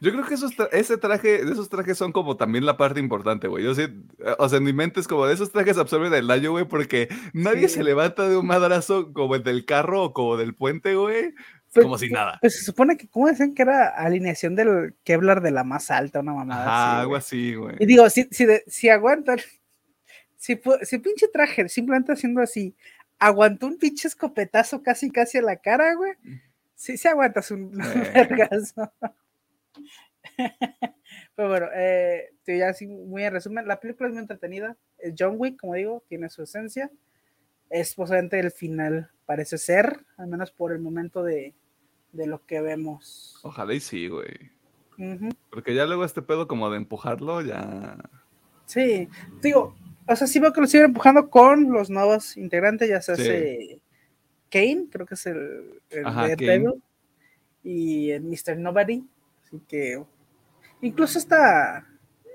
[0.00, 3.46] Yo creo que esos ese traje, de esos trajes son como también la parte importante,
[3.46, 3.62] güey.
[3.62, 3.90] Yo sé,
[4.38, 7.08] o sea, en mi mente es como de esos trajes absorben el daño, güey, porque
[7.32, 11.34] nadie se levanta de un madrazo como el del carro o como del puente, güey.
[11.72, 12.38] Pues, como si nada.
[12.40, 16.20] Pues se supone que, ¿cómo decían que era alineación del Kevlar de la más alta,
[16.20, 17.76] una mamada ah, algo así, güey.
[17.78, 19.38] Y digo, si, si, si aguantan,
[20.36, 22.74] si, si pinche traje, simplemente haciendo así,
[23.22, 26.12] aguantó un pinche escopetazo casi, casi a la cara, güey.
[26.74, 28.92] Sí, sí aguantas un vergazo.
[31.36, 34.76] Pero bueno, eh, ya así muy en resumen, la película es muy entretenida.
[35.16, 36.90] John Wick, como digo, tiene su esencia.
[37.70, 41.54] Es posiblemente el final, parece ser, al menos por el momento de,
[42.10, 43.38] de lo que vemos.
[43.44, 44.50] Ojalá y sí, güey.
[45.50, 47.98] Porque ya luego este pedo como de empujarlo, ya.
[48.66, 49.08] Sí,
[49.40, 53.12] digo, o sea, sí veo que lo siguen empujando con los nuevos integrantes, ya se
[53.12, 53.80] hace
[54.50, 56.74] Kane, creo que es el, el
[57.62, 58.56] y el Mr.
[58.58, 59.04] Nobody.
[59.44, 60.02] Así que
[60.80, 61.86] incluso esta,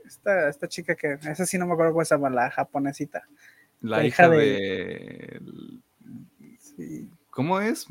[0.06, 3.24] esta, esta chica que, esa sí no me acuerdo cómo se llama, la japonesita.
[3.82, 5.40] La, hija, de...
[7.30, 7.88] ¿Cómo es?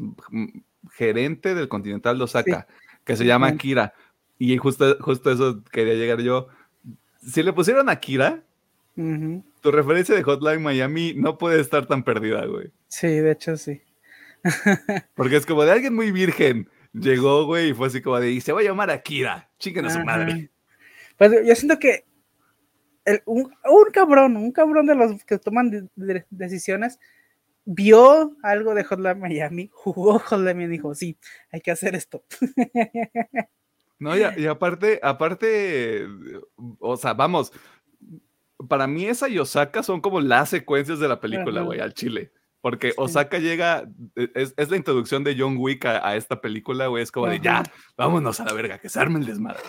[0.92, 2.66] gerente del Continental de Osaka,
[3.04, 3.94] que se llama Kira.
[4.38, 6.48] Y justo, justo eso quería llegar yo.
[7.20, 8.42] Si le pusieron a Kira,
[9.66, 12.70] tu referencia de Hotline Miami no puede estar tan perdida, güey.
[12.86, 13.82] Sí, de hecho sí.
[15.16, 16.70] Porque es como de alguien muy virgen.
[16.92, 19.50] Llegó, güey, y fue así como de, y se va a llamar Akira.
[19.58, 20.52] Chinguen a su madre.
[21.18, 22.04] Pues yo siento que
[23.24, 23.50] un,
[23.92, 25.90] cabrón, un cabrón de los que toman
[26.30, 27.00] decisiones,
[27.64, 31.18] vio algo de Hotline Miami, jugó Hotline y dijo, sí,
[31.50, 32.22] hay que hacer esto.
[33.98, 36.06] No, y, aparte, aparte,
[36.80, 37.50] o sea, vamos,
[38.68, 42.32] para mí esa y Osaka son como las secuencias de la película, güey, al Chile.
[42.60, 47.12] Porque Osaka llega, e, es, la introducción de John Wick a, esta película, güey, es
[47.12, 47.62] como de ya,
[47.96, 49.62] vámonos a la verga, que se arme el desmadre.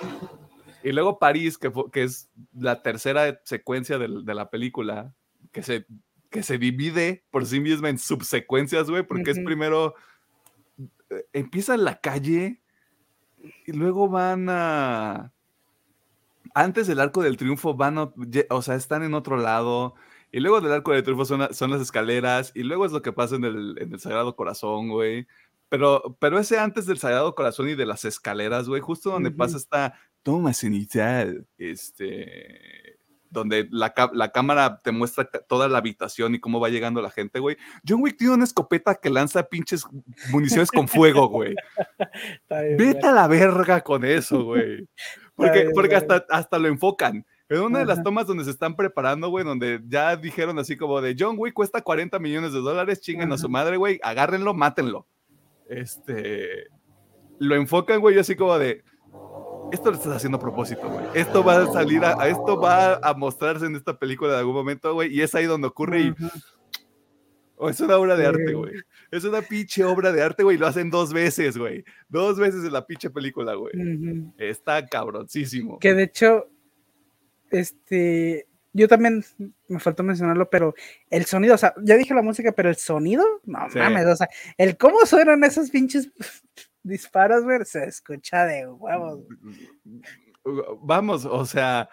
[0.84, 5.14] Y luego París, que, que es la tercera secuencia de, de la película,
[5.52, 5.86] que se
[6.30, 9.96] que se divide por sí misma en subsecuencias, güey, porque es primero,
[11.10, 12.62] eh, empieza en la calle
[13.66, 15.34] y luego van a...
[16.58, 19.94] Antes del arco del triunfo van, o sea, están en otro lado.
[20.32, 22.52] Y luego del arco del triunfo son, son las escaleras.
[22.56, 25.28] Y luego es lo que pasa en el, en el Sagrado Corazón, güey.
[25.70, 29.58] Pero, pero ese antes del Sagrado Corazón y de las escaleras, güey, justo donde pasa
[29.58, 32.87] esta toma cenital, este
[33.30, 33.94] donde la,
[34.32, 37.58] cámara te muestra toda la habitación y cómo va llegando la gente, güey.
[37.88, 39.86] John Wick tiene una escopeta que lanza pinches
[40.32, 41.56] municiones con fuego, güey.
[42.50, 44.88] Vete a la verga con eso, güey.
[45.36, 47.24] Porque, porque hasta, hasta lo enfocan.
[47.48, 51.00] En una de las tomas donde se están preparando, güey, donde ya dijeron así como
[51.00, 55.06] de John Wick cuesta 40 millones de dólares, chinguen a su madre, güey, agárrenlo, mátenlo.
[55.70, 56.70] Este,
[57.38, 58.84] lo enfocan, güey, así como de,
[59.72, 61.06] esto lo estás haciendo a propósito, güey.
[61.14, 64.94] Esto va a salir, a, esto va a mostrarse en esta película de algún momento,
[64.94, 66.16] güey, y es ahí donde ocurre y...
[67.60, 68.74] Oh, es una obra de arte, güey.
[69.10, 70.60] Es una pinche obra de arte, güey.
[70.60, 71.84] Lo hacen dos veces, güey.
[72.08, 73.74] Dos veces en la pinche película, güey.
[74.38, 75.80] Está cabroncísimo.
[75.80, 76.48] Que de hecho,
[77.50, 79.26] este, yo también
[79.68, 80.76] me faltó mencionarlo, pero
[81.10, 84.30] el sonido, o sea, ya dije la música, pero el sonido, no mames, o sea,
[84.58, 86.12] el cómo suenan esos pinches
[86.84, 89.24] disparos, güey, se escucha de huevos.
[90.82, 91.90] Vamos, o sea,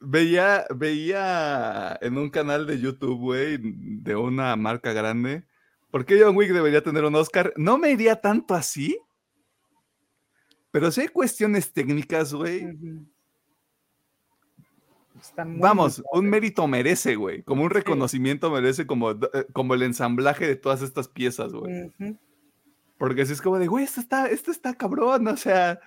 [0.00, 5.44] veía, veía en un canal de YouTube, güey, de una marca grande,
[5.90, 7.52] ¿por qué John Wick debería tener un Oscar?
[7.56, 8.98] No me iría tanto así,
[10.70, 12.66] pero si hay cuestiones técnicas, güey.
[15.36, 17.42] Vamos, un mérito merece, güey.
[17.42, 21.92] Como un reconocimiento merece, como, eh, como el ensamblaje de todas estas piezas, güey.
[23.00, 25.80] Porque si es como de, güey, esto está, esto está cabrón, o sea,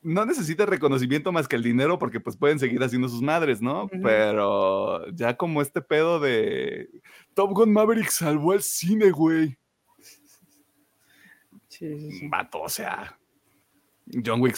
[0.00, 3.90] no necesita reconocimiento más que el dinero porque pues pueden seguir haciendo sus madres, ¿no?
[4.00, 6.88] Pero ya como este pedo de
[7.34, 9.58] Top Gun Maverick salvó el cine, güey.
[11.66, 13.18] Sí, sí, Mato, o sea,
[14.24, 14.56] John Wick,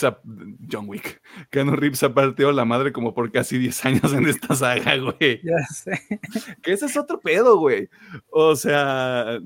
[0.70, 4.54] John Wick, Keanu Reeves ha partido la madre como por casi 10 años en esta
[4.54, 5.40] saga, güey.
[5.42, 6.20] Ya sé.
[6.62, 7.88] Que ese es otro pedo, güey.
[8.28, 9.40] O sea,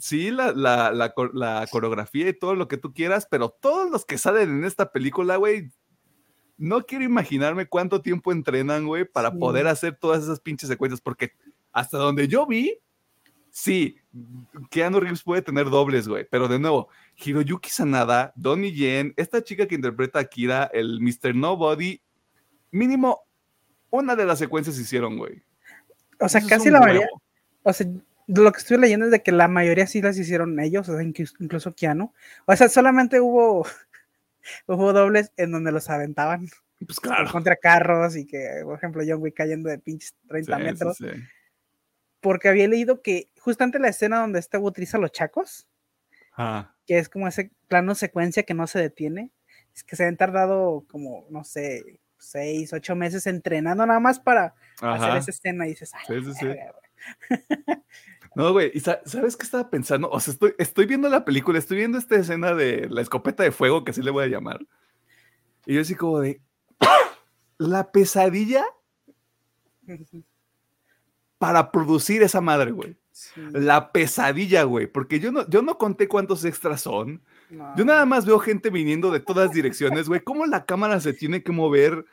[0.00, 4.04] sí, la, la, la, la, coreografía y todo lo que tú quieras, pero todos los
[4.04, 5.70] que salen en esta película, güey,
[6.56, 11.32] no quiero imaginarme cuánto tiempo entrenan, güey, para poder hacer todas esas pinches secuencias, porque
[11.72, 12.78] hasta donde yo vi,
[13.50, 13.96] sí,
[14.70, 19.66] Keanu Reeves puede tener dobles, güey, pero de nuevo, Hiroyuki Sanada, Donnie Yen, esta chica
[19.66, 21.34] que interpreta a Kira, el Mr.
[21.34, 22.00] Nobody,
[22.72, 23.22] mínimo
[23.90, 25.42] una de las secuencias hicieron, güey.
[26.20, 27.06] O sea, casi la mayoría,
[27.62, 27.86] o sea,
[28.28, 31.02] lo que estoy leyendo es de que la mayoría sí las hicieron ellos, o sea,
[31.02, 32.12] incluso Keanu.
[32.46, 33.66] O sea, solamente hubo,
[34.66, 36.48] hubo dobles en donde los aventaban.
[36.86, 37.30] Pues claro.
[37.30, 40.98] Contra carros y que, por ejemplo, John Wick cayendo de pinches 30 metros.
[42.20, 45.66] Porque había leído que justamente la escena donde este utiliza los chacos,
[46.86, 49.32] que es como ese plano secuencia que no se detiene,
[49.74, 54.54] es que se han tardado como, no sé, seis, ocho meses entrenando nada más para
[54.80, 56.46] hacer esa escena y dices, sí, sí, sí.
[58.34, 60.10] No, güey, ¿y sabes qué estaba pensando?
[60.10, 63.52] O sea, estoy, estoy viendo la película, estoy viendo esta escena de la escopeta de
[63.52, 64.60] fuego, que así le voy a llamar.
[65.66, 66.40] Y yo así como de,
[67.58, 68.64] la pesadilla
[71.38, 72.96] para producir esa madre, güey.
[73.52, 77.20] La pesadilla, güey, porque yo no, yo no conté cuántos extras son.
[77.76, 80.20] Yo nada más veo gente viniendo de todas direcciones, güey.
[80.20, 82.04] ¿Cómo la cámara se tiene que mover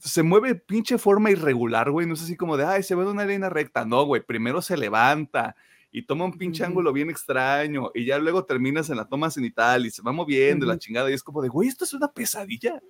[0.00, 2.06] se mueve pinche forma irregular, güey.
[2.06, 3.84] No es así como de, ay, se ve de una línea recta.
[3.84, 4.22] No, güey.
[4.22, 5.56] Primero se levanta
[5.90, 9.86] y toma un pinche ángulo bien extraño y ya luego terminas en la toma cenital
[9.86, 12.82] y se va moviendo la chingada y es como de, güey, esto es una pesadilla.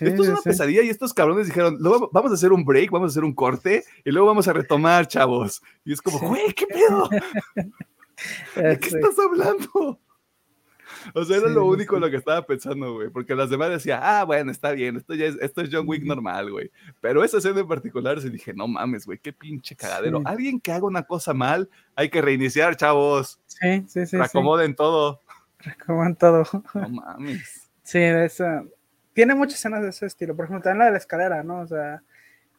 [0.00, 3.10] esto es una pesadilla y estos cabrones dijeron, luego vamos a hacer un break, vamos
[3.10, 5.62] a hacer un corte y luego vamos a retomar, chavos.
[5.84, 7.08] Y es como, güey, ¿qué pedo?
[8.56, 9.98] ¿De qué estás hablando?
[11.12, 13.10] O sea, era lo único lo que estaba pensando, güey.
[13.10, 16.04] Porque las demás decían, ah, bueno, está bien, esto ya es, esto es John Wick
[16.04, 16.70] normal, güey.
[17.00, 20.22] Pero esa escena en particular, se dije, no mames, güey, qué pinche cagadero.
[20.24, 23.40] Alguien que haga una cosa mal, hay que reiniciar, chavos.
[23.46, 24.16] Sí, sí, sí.
[24.16, 25.20] Reacomoden todo.
[25.58, 26.44] Reacomoden todo.
[26.74, 27.68] No mames.
[27.82, 28.64] Sí, esa.
[29.12, 30.34] Tiene muchas escenas de ese estilo.
[30.34, 31.60] Por ejemplo, también la de la escalera, ¿no?
[31.60, 32.02] O sea,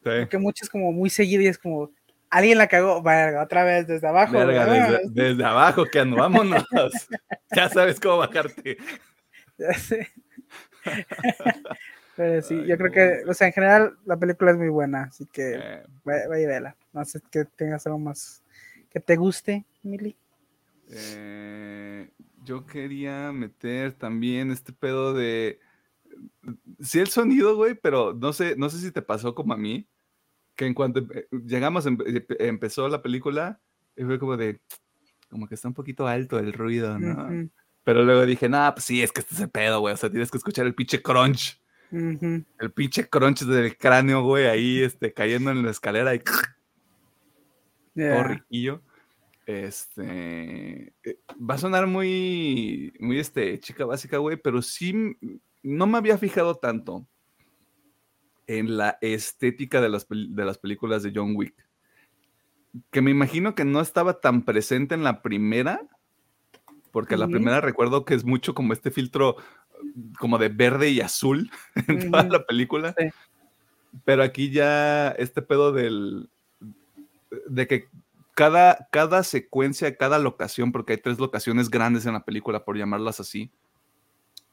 [0.02, 1.90] que muchas como muy seguidas y es como,
[2.30, 4.32] Alguien la cagó, verga, otra vez desde abajo.
[4.32, 6.64] Verga, desde, abajo, que ando, vámonos.
[7.54, 8.76] ya sabes cómo bajarte.
[9.56, 10.08] Ya sé.
[12.16, 15.26] Pero sí, yo creo que, o sea, en general la película es muy buena, así
[15.26, 15.82] que eh.
[16.02, 16.76] vaya, a verla.
[16.92, 18.42] No sé que tengas algo más
[18.90, 20.16] que te guste, Mili.
[20.88, 22.08] Eh,
[22.42, 25.60] yo quería meter también este pedo de.
[26.80, 29.86] Sí, el sonido, güey, pero no sé, no sé si te pasó como a mí
[30.56, 33.60] que en cuanto llegamos, empezó la película,
[33.94, 34.60] y fue como de,
[35.28, 37.48] como que está un poquito alto el ruido, ¿no?
[37.84, 40.10] Pero luego dije, nah, pues sí, es que este es el pedo, güey, o sea,
[40.10, 41.60] tienes que escuchar el pinche crunch.
[41.92, 46.20] El pinche crunch del cráneo, güey, ahí este, cayendo en la escalera y...
[47.94, 48.82] Todo riquillo.
[49.46, 50.94] Este...
[51.04, 55.16] Eh, va a sonar muy, muy, este, chica básica, güey, pero sí,
[55.62, 57.06] no me había fijado tanto
[58.46, 61.54] en la estética de las, de las películas de John Wick.
[62.90, 65.80] Que me imagino que no estaba tan presente en la primera,
[66.92, 69.36] porque la primera recuerdo que es mucho como este filtro
[70.18, 71.50] como de verde y azul
[71.88, 72.94] en toda la película.
[74.04, 76.28] Pero aquí ya este pedo del
[77.48, 77.88] de que
[78.34, 83.18] cada, cada secuencia, cada locación, porque hay tres locaciones grandes en la película, por llamarlas
[83.18, 83.50] así,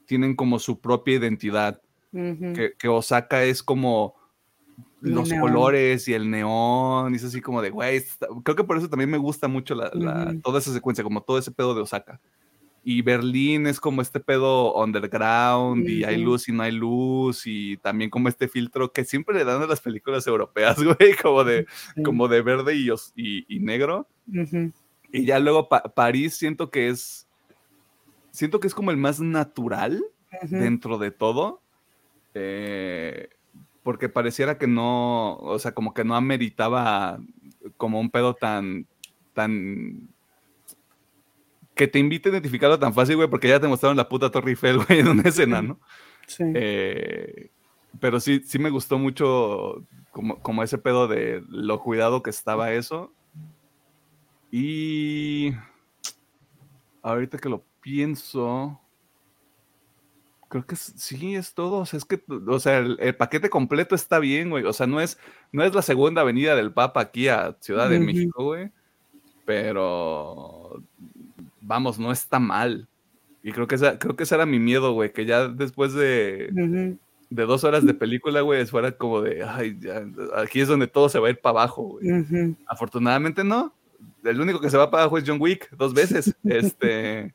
[0.05, 1.81] tienen como su propia identidad
[2.13, 4.15] que, Osaka es como
[5.01, 8.03] los colores y el neón, y es así como de, güey,
[8.43, 9.91] creo que por eso también me gusta mucho la,
[10.41, 12.21] toda esa secuencia, como todo ese pedo de Osaka.
[12.85, 17.77] Y Berlín es como este pedo underground, y hay luz y no hay luz, y
[17.77, 21.65] también como este filtro que siempre le dan a las películas europeas, güey, como de,
[22.03, 22.89] como de verde y,
[23.47, 24.07] y, negro.
[25.11, 27.27] Y ya luego París siento que es,
[28.31, 30.03] siento que es como el más natural
[30.49, 31.62] dentro de todo
[32.33, 33.29] eh,
[33.83, 37.19] porque pareciera que no, o sea, como que no ameritaba
[37.77, 38.87] como un pedo tan,
[39.33, 40.09] tan,
[41.75, 44.51] que te invite a identificarlo tan fácil, güey, porque ya te mostraron la puta Torre
[44.51, 45.79] Eiffel, güey, en una escena, ¿no?
[46.27, 46.43] Sí.
[46.55, 47.51] Eh,
[47.99, 52.71] pero sí, sí me gustó mucho como, como ese pedo de lo cuidado que estaba
[52.71, 53.13] eso.
[54.51, 55.51] Y
[57.01, 58.79] ahorita que lo pienso,
[60.53, 61.79] Creo que sí, es todo.
[61.79, 64.63] O sea, es que, o sea, el, paquete completo está bien, güey.
[64.65, 65.17] O sea, no es,
[65.51, 68.69] no es la segunda avenida del Papa aquí a Ciudad de México, güey.
[69.45, 70.83] Pero,
[71.59, 72.87] vamos, no está mal.
[73.41, 76.95] Y creo que, esa, creo que ese era mi miedo, güey, que ya después de,
[77.31, 81.09] de dos horas de película, güey, fuera como de, ay, ya, aquí es donde todo
[81.09, 82.55] se va a ir para abajo, güey.
[82.67, 83.73] Afortunadamente no.
[84.23, 86.35] el único que se va para abajo es John Wick, dos veces.
[86.43, 87.33] este.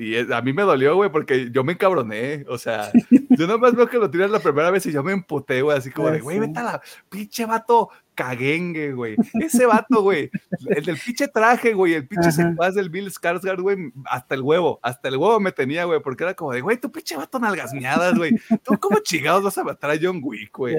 [0.00, 2.46] Y a mí me dolió, güey, porque yo me encabroné.
[2.48, 2.90] O sea,
[3.28, 5.90] yo nomás veo que lo tiras la primera vez y yo me emputé, güey, así
[5.90, 9.16] como de, güey, vete a la pinche vato caguengue, güey.
[9.34, 10.30] Ese vato, güey,
[10.68, 14.80] el del pinche traje, güey, el pinche secuaz del Bill Skarsgård, güey, hasta el huevo,
[14.82, 18.16] hasta el huevo me tenía, güey, porque era como de, güey, tu pinche vato nalgasmeadas,
[18.16, 18.32] güey.
[18.62, 20.76] Tú como chingados vas a matar a John Wick, güey.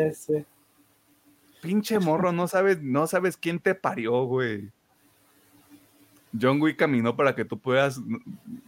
[1.62, 4.72] Pinche morro, no sabes, no sabes quién te parió, güey.
[6.40, 8.00] John Wick caminó para que tú puedas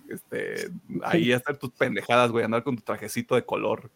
[0.10, 0.70] este,
[1.04, 3.90] ahí hacer tus pendejadas, güey, andar con tu trajecito de color.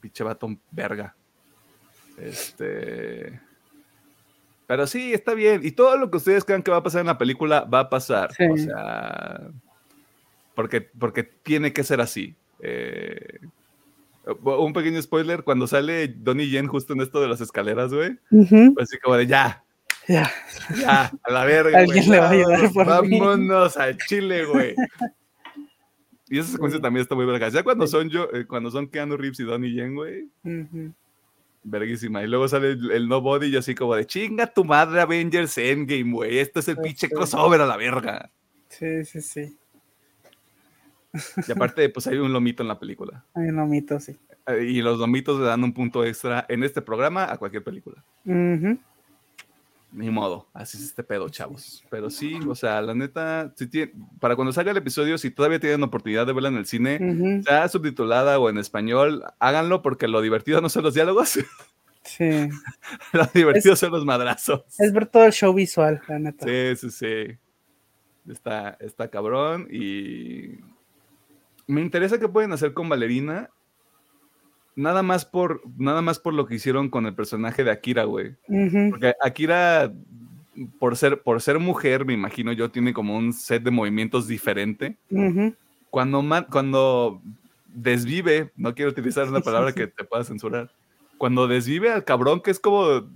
[0.00, 1.14] Pinche vato verga.
[2.16, 3.40] Este.
[4.66, 5.60] Pero sí, está bien.
[5.64, 7.90] Y todo lo que ustedes crean que va a pasar en la película va a
[7.90, 8.30] pasar.
[8.30, 9.50] O sea.
[10.54, 12.34] Porque, porque tiene que ser así.
[12.60, 13.40] Eh,
[14.42, 18.18] un pequeño spoiler: cuando sale Donnie Yen justo en esto de las escaleras, güey.
[18.30, 19.64] pues así como de ya,
[20.08, 20.30] ya.
[20.76, 21.78] Ya, a la verga.
[21.78, 24.74] Alguien le va a ayudar por Vámonos al Chile, güey.
[26.28, 27.48] Y esa secuencia también está muy verga.
[27.48, 30.28] Ya cuando son yo, eh, cuando son Keanu Reeves y Donnie Yen, güey.
[31.62, 32.22] Verguísima.
[32.22, 36.38] Y luego sale el, Nobody y así como de chinga tu madre Avengers Endgame, güey.
[36.38, 38.30] Esto es el pues pinche crossover a la verga.
[38.68, 39.56] Sí, sí, sí.
[41.48, 43.24] Y aparte, pues hay un lomito en la película.
[43.34, 44.16] Hay un lomito, sí.
[44.46, 48.02] Eh, y los lomitos le dan un punto extra en este programa a cualquier película.
[48.24, 48.76] Uh
[49.92, 51.84] ni modo, así es este pedo, chavos.
[51.90, 55.58] Pero sí, o sea, la neta, si tiene, para cuando salga el episodio, si todavía
[55.58, 60.20] tienen oportunidad de verla en el cine, sea subtitulada o en español, háganlo porque lo
[60.20, 61.38] divertido no son los diálogos.
[62.02, 62.48] Sí.
[63.12, 64.62] lo divertido son los madrazos.
[64.78, 66.46] Es ver todo el show visual, la neta.
[66.46, 67.38] Sí, sí, sí.
[68.26, 70.58] Está, está cabrón y
[71.66, 73.50] me interesa qué pueden hacer con Valerina
[74.80, 78.36] nada más por nada más por lo que hicieron con el personaje de Akira, güey.
[78.90, 79.92] Porque Akira
[80.78, 84.96] por ser por ser mujer, me imagino yo tiene como un set de movimientos diferente.
[85.90, 87.22] Cuando cuando
[87.66, 90.70] desvive, no quiero utilizar una palabra que te pueda censurar.
[91.18, 93.06] Cuando desvive al cabrón que es como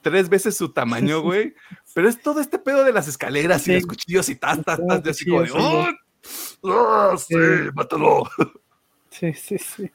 [0.00, 1.54] tres veces su tamaño, güey.
[1.94, 5.06] Pero es todo este pedo de las escaleras y los cuchillos y tas, tas, tas,
[5.06, 5.86] así como de, ¡Oh!
[6.62, 7.34] ¡Oh, sí,
[7.74, 8.28] mátalo!
[9.10, 9.90] Sí, sí, sí.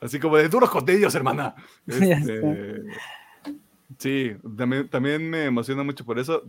[0.00, 1.54] Así como de duros con ellos, hermana.
[1.86, 2.82] Este,
[3.98, 4.36] sí,
[4.90, 6.44] también, me emociona mucho por eso.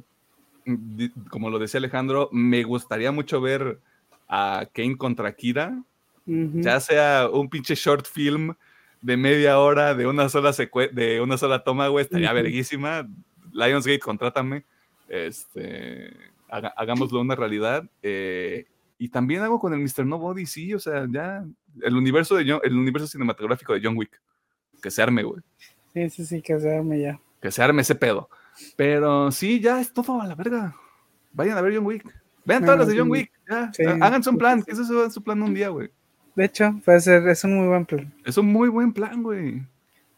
[1.29, 3.79] Como lo decía Alejandro, me gustaría mucho ver
[4.27, 5.81] a Kane contra Kira.
[6.25, 8.53] Ya sea un pinche short film
[9.01, 10.53] de media hora, de una sola
[10.91, 13.07] de una sola toma, güey, estaría verguísima.
[13.51, 14.63] Lionsgate, contrátame.
[15.07, 16.13] Este,
[16.49, 17.83] hagámoslo una realidad.
[18.03, 18.65] Eh,
[18.99, 20.05] y también hago con el Mr.
[20.05, 21.45] Nobody, sí, o sea, ya
[21.81, 24.21] el universo, de el universo cinematográfico de John Wick.
[24.81, 25.41] Que se arme, güey.
[25.93, 27.19] Sí, sí, sí, que se arme ya.
[27.41, 28.29] Que se arme ese pedo.
[28.75, 30.75] Pero sí, ya es todo a la verga.
[31.31, 32.03] Vayan a ver John Wick.
[32.43, 33.31] Vean todas las de John Wick.
[33.49, 33.71] Ya.
[34.01, 34.63] Hagan su plan.
[34.63, 35.89] Que eso es su plan un día, güey.
[36.35, 38.13] De hecho, puede ser, es un muy buen plan.
[38.25, 39.63] Es un muy buen plan, güey.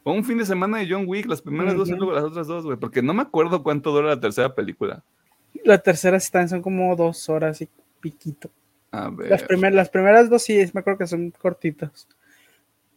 [0.03, 2.47] O un fin de semana de John Wick, las primeras dos y luego las otras
[2.47, 2.77] dos, güey.
[2.77, 5.03] Porque no me acuerdo cuánto dura la tercera película.
[5.63, 7.69] La tercera están, son como dos horas y
[7.99, 8.49] piquito.
[8.91, 12.07] Las, las primeras dos sí, me acuerdo que son cortitas.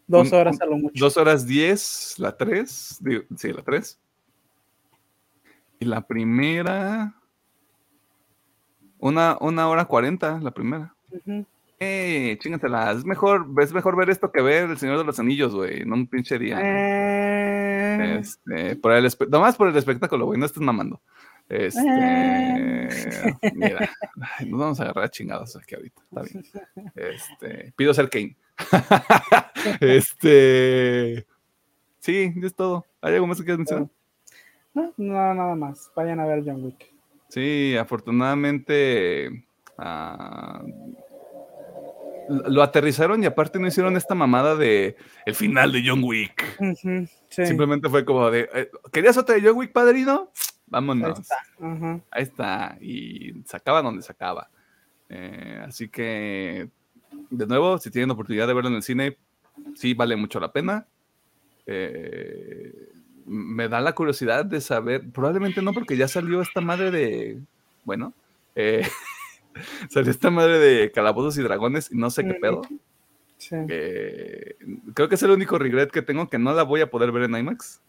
[0.06, 1.04] Dos horas a lo mucho.
[1.04, 3.00] Dos horas diez, la tres.
[3.36, 3.98] sí, la tres.
[5.78, 7.14] Y la primera.
[8.98, 10.94] Una, una hora cuarenta, la primera.
[11.78, 12.92] Eh, chingatela.
[12.92, 15.84] Es mejor, es mejor ver esto que ver El Señor de los Anillos, güey.
[15.84, 16.58] No un pinche día.
[16.60, 18.18] Eh.
[18.18, 20.38] Este, por el nomás por el espectáculo, güey.
[20.38, 21.00] No estés mamando.
[21.48, 22.88] Este, eh.
[23.54, 23.90] mira,
[24.46, 26.02] nos vamos a agarrar chingados aquí ahorita.
[26.02, 26.44] Está bien.
[26.94, 28.36] Este, pido ser Kane.
[29.80, 31.26] este,
[31.98, 32.86] sí, es todo.
[33.00, 33.88] ¿Hay algo más que quieras mencionar?
[34.72, 35.90] No, no, nada más.
[35.94, 36.92] Vayan a ver John Wick.
[37.28, 39.44] Sí, afortunadamente
[39.78, 40.62] ah,
[42.28, 44.96] lo aterrizaron y aparte no hicieron esta mamada de
[45.26, 46.58] el final de John Wick.
[47.28, 50.30] Simplemente fue como de, eh, ¿querías otra de John Wick, padrino?
[50.66, 51.20] Vámonos.
[52.10, 52.76] Ahí está.
[52.80, 54.48] Y sacaba donde sacaba.
[55.08, 56.68] Eh, así que,
[57.30, 59.16] de nuevo, si tienen oportunidad de verlo en el cine,
[59.74, 60.86] sí vale mucho la pena.
[61.66, 62.92] Eh,
[63.26, 67.40] me da la curiosidad de saber, probablemente no, porque ya salió esta madre de,
[67.84, 68.12] bueno,
[68.54, 68.86] eh,
[69.88, 72.62] salió esta madre de calabozos y dragones y no sé qué pedo.
[73.48, 77.24] creo que es el único regret que tengo que no la voy a poder ver
[77.24, 77.80] en IMAX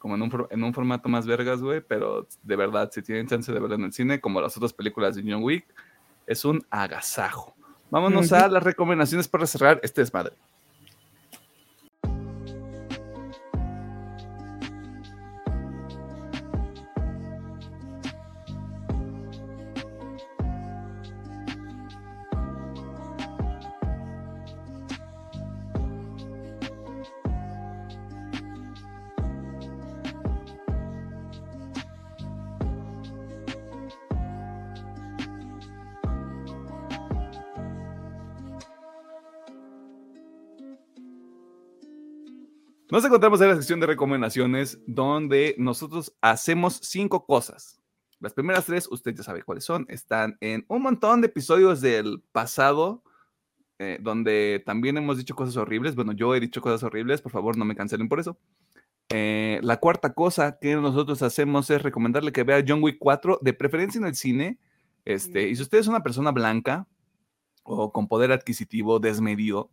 [0.00, 3.52] como en un, en un formato más vergas, güey, pero de verdad, si tienen chance
[3.52, 5.66] de verlo en el cine, como las otras películas de John Wick,
[6.26, 7.54] es un agasajo.
[7.90, 10.32] Vámonos a las recomendaciones para cerrar este desmadre.
[43.00, 47.80] Nos encontramos en la sección de recomendaciones donde nosotros hacemos cinco cosas.
[48.18, 52.22] Las primeras tres, usted ya sabe cuáles son, están en un montón de episodios del
[52.30, 53.02] pasado,
[53.78, 55.94] eh, donde también hemos dicho cosas horribles.
[55.94, 58.36] Bueno, yo he dicho cosas horribles, por favor no me cancelen por eso.
[59.08, 63.54] Eh, la cuarta cosa que nosotros hacemos es recomendarle que vea John Wick 4, de
[63.54, 64.58] preferencia en el cine.
[65.06, 66.86] Este, y si usted es una persona blanca
[67.62, 69.70] o con poder adquisitivo desmedido,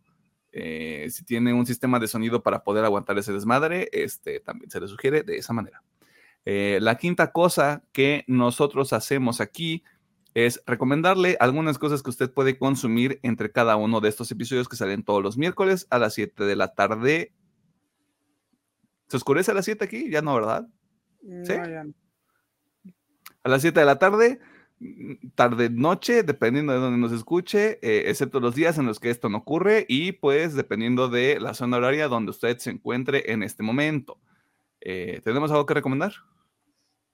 [0.52, 4.80] eh, si tiene un sistema de sonido para poder aguantar ese desmadre, este, también se
[4.80, 5.82] le sugiere de esa manera.
[6.44, 9.84] Eh, la quinta cosa que nosotros hacemos aquí
[10.34, 14.76] es recomendarle algunas cosas que usted puede consumir entre cada uno de estos episodios que
[14.76, 17.32] salen todos los miércoles a las 7 de la tarde.
[19.08, 20.10] ¿Se oscurece a las 7 aquí?
[20.10, 20.68] Ya no, ¿verdad?
[21.44, 21.52] ¿Sí?
[23.42, 24.40] A las 7 de la tarde
[25.34, 29.28] tarde noche, dependiendo de donde nos escuche, eh, excepto los días en los que esto
[29.28, 33.62] no ocurre y pues dependiendo de la zona horaria donde usted se encuentre en este
[33.62, 34.18] momento.
[34.80, 36.12] Eh, ¿Tenemos algo que recomendar?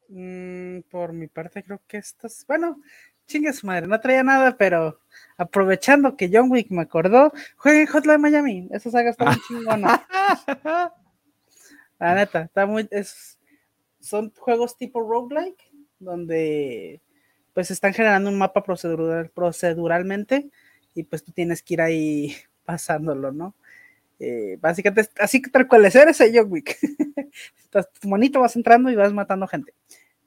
[0.09, 2.81] Mm, por mi parte creo que estas, bueno,
[3.27, 5.01] chingue su madre, no traía nada, pero
[5.39, 10.07] aprovechando que John Wick me acordó, jueguen Hotline Miami, esa saga está muy chingona.
[11.99, 13.39] La neta, está muy, es,
[14.01, 17.01] son juegos tipo roguelike, donde
[17.55, 20.51] pues están generando un mapa procedural, proceduralmente
[20.95, 23.55] y pues tú tienes que ir ahí pasándolo, ¿no?
[24.19, 26.79] Eh, básicamente, así que tal cual es, eres el John Wick.
[27.65, 29.75] Entonces, tu monito vas entrando y vas matando gente,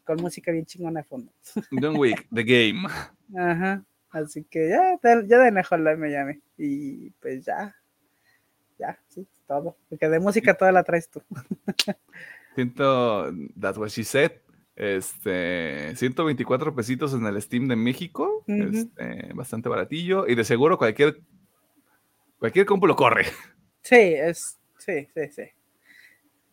[0.04, 1.32] con música bien chingona de fondo.
[1.82, 2.88] John Wick, The Game.
[3.36, 6.41] Ajá, así que ya, ya de mejor la me llame.
[6.58, 7.76] Y pues ya,
[8.78, 9.78] ya, sí, todo.
[9.90, 11.22] Porque de música toda la traes tú.
[12.56, 14.32] Siento, that's what she said.
[14.78, 18.44] Este, 124 pesitos en el Steam de México.
[18.45, 20.28] este, bastante baratillo.
[20.28, 21.20] Y de seguro cualquier,
[22.38, 23.26] cualquier compu lo corre.
[23.82, 25.44] Sí, es, sí, sí, sí.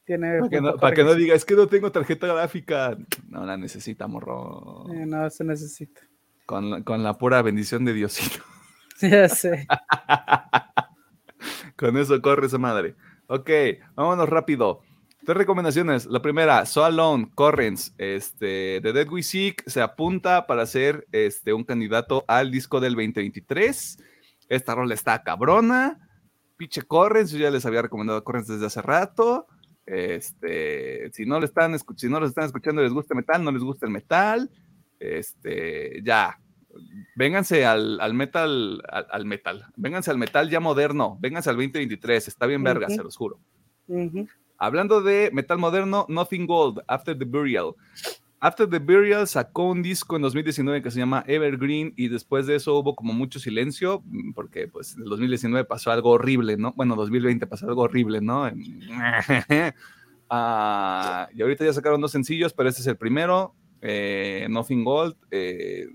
[0.07, 0.39] Tiene
[0.81, 2.97] para que, no, diga, es que no tengo tarjeta gráfica.
[3.29, 4.87] No la necesita, morro.
[4.93, 6.01] Eh, no, se necesita.
[6.47, 8.43] Con, con, la pura bendición de Diosito.
[9.01, 9.67] Ya sé.
[11.77, 12.95] con eso corre esa madre.
[13.27, 13.51] Ok,
[13.97, 14.83] vámonos rápido.
[15.25, 16.05] Tres recomendaciones.
[16.07, 21.55] La primera, So Alone, Correns, este, de Dead We Seek, se apunta para ser este,
[21.55, 23.99] un candidato al disco del 2023.
[24.51, 25.99] Esta rola está cabrona.
[26.59, 29.47] Piche Correns, yo ya les había recomendado Correns desde hace rato.
[29.87, 33.51] Este, si no, le están, si no los están escuchando les gusta el metal, no
[33.51, 34.51] les gusta el metal.
[34.99, 36.39] Este, ya,
[37.17, 42.63] vénganse al, metal, al, metal, vénganse al metal ya moderno, vénganse al 2023, está bien
[42.63, 43.39] verga, se los juro.
[44.59, 47.75] Hablando de metal moderno, Nothing Gold, After the Burial.
[48.45, 52.57] After the Burial sacó un disco en 2019 que se llama Evergreen y después de
[52.57, 56.73] eso hubo como mucho silencio mm, porque pues en el 2019 pasó algo horrible, ¿no?
[56.77, 58.51] Bueno, 2020 pasó algo horrible, ¿no?
[60.31, 65.15] Ah, y ahorita ya sacaron dos sencillos, pero este es el primero, eh, Nothing Gold.
[65.31, 65.87] Eh,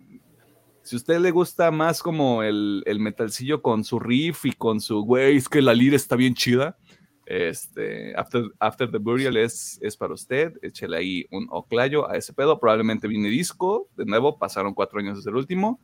[0.83, 4.79] si a usted le gusta más como el, el metalcillo con su riff y con
[4.81, 6.77] su, güey, es que la lira está bien chida,
[7.29, 10.57] este, After, After the Burial es, es para usted.
[10.63, 12.59] Échele ahí un oclayo a ese pedo.
[12.59, 13.87] Probablemente viene disco.
[13.95, 15.79] De nuevo, pasaron cuatro años desde el último.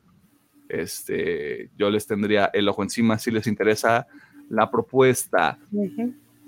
[0.68, 4.08] Este, yo les tendría el ojo encima si les interesa
[4.48, 5.60] la propuesta.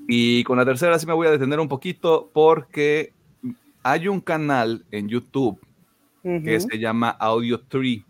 [0.09, 3.13] Y con la tercera sí me voy a detener un poquito porque
[3.85, 5.61] hay un canal en YouTube
[6.25, 8.05] que se llama Audio Tree.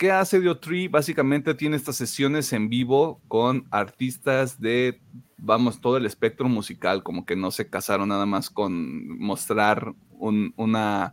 [0.00, 0.88] ¿Qué hace Audio Tree?
[0.88, 4.98] Básicamente tiene estas sesiones en vivo con artistas de
[5.36, 11.12] vamos, todo el espectro musical, como que no se casaron nada más con mostrar una,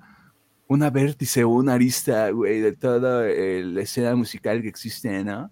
[0.70, 5.52] una vértice o una arista, güey, de toda eh, la escena musical que existe, ¿no?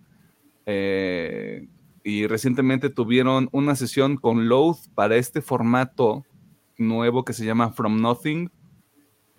[0.66, 1.68] Eh,
[2.06, 6.24] y recientemente tuvieron una sesión con Loath para este formato
[6.78, 8.50] nuevo que se llama From Nothing,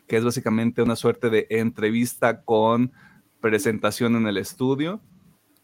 [0.07, 2.93] que es básicamente una suerte de entrevista con
[3.41, 5.01] presentación en el estudio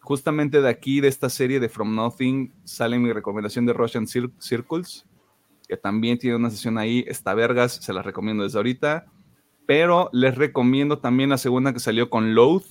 [0.03, 5.07] justamente de aquí, de esta serie de From Nothing, sale mi recomendación de Russian Circles,
[5.69, 9.07] que también tiene una sesión ahí, está vergas, se la recomiendo desde ahorita.
[9.65, 12.65] Pero les recomiendo también la segunda que salió con Loath.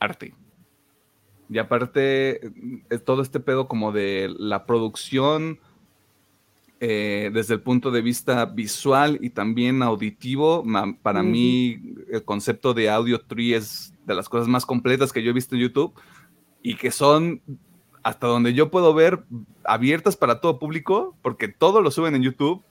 [0.00, 0.34] Arte.
[1.48, 2.46] Y aparte,
[2.90, 5.60] eh, todo este pedo como de la producción,
[6.78, 10.62] eh, desde el punto de vista visual y también auditivo,
[11.02, 11.80] para mí
[12.10, 15.54] el concepto de Audio Tree es de las cosas más completas que yo he visto
[15.54, 15.94] en YouTube
[16.62, 17.40] y que son,
[18.02, 19.24] hasta donde yo puedo ver,
[19.64, 22.62] abiertas para todo público, porque todo lo suben en YouTube.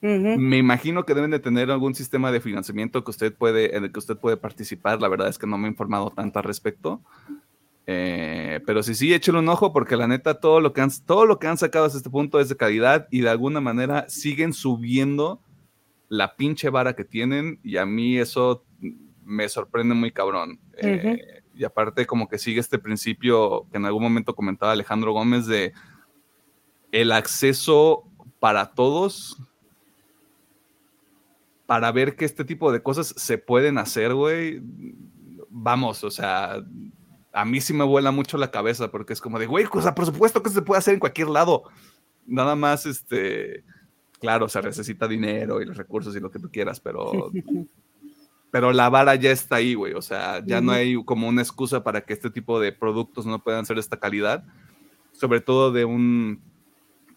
[0.00, 3.92] Me imagino que deben de tener algún sistema de financiamiento que usted puede, en el
[3.92, 5.00] que usted puede participar.
[5.00, 7.00] La verdad es que no me he informado tanto al respecto.
[7.86, 11.26] Eh, pero sí, sí, échale un ojo porque la neta todo lo, que han, todo
[11.26, 14.54] lo que han sacado hasta este punto es de calidad y de alguna manera siguen
[14.54, 15.40] subiendo
[16.08, 18.64] la pinche vara que tienen y a mí eso
[19.24, 20.58] me sorprende muy cabrón.
[20.78, 25.46] Eh, y aparte como que sigue este principio que en algún momento comentaba Alejandro Gómez
[25.46, 25.72] de
[26.90, 28.04] el acceso
[28.40, 29.38] para todos
[31.66, 34.60] para ver que este tipo de cosas se pueden hacer, güey.
[35.48, 36.62] Vamos, o sea,
[37.34, 39.94] a mí sí me vuela mucho la cabeza porque es como de, güey, o sea,
[39.94, 41.64] por supuesto que se puede hacer en cualquier lado.
[42.26, 43.64] Nada más, este,
[44.20, 47.32] claro, se necesita dinero y los recursos y lo que tú quieras, pero,
[48.52, 49.94] pero la vara ya está ahí, güey.
[49.94, 53.42] O sea, ya no hay como una excusa para que este tipo de productos no
[53.42, 54.44] puedan ser de esta calidad,
[55.12, 56.40] sobre todo de un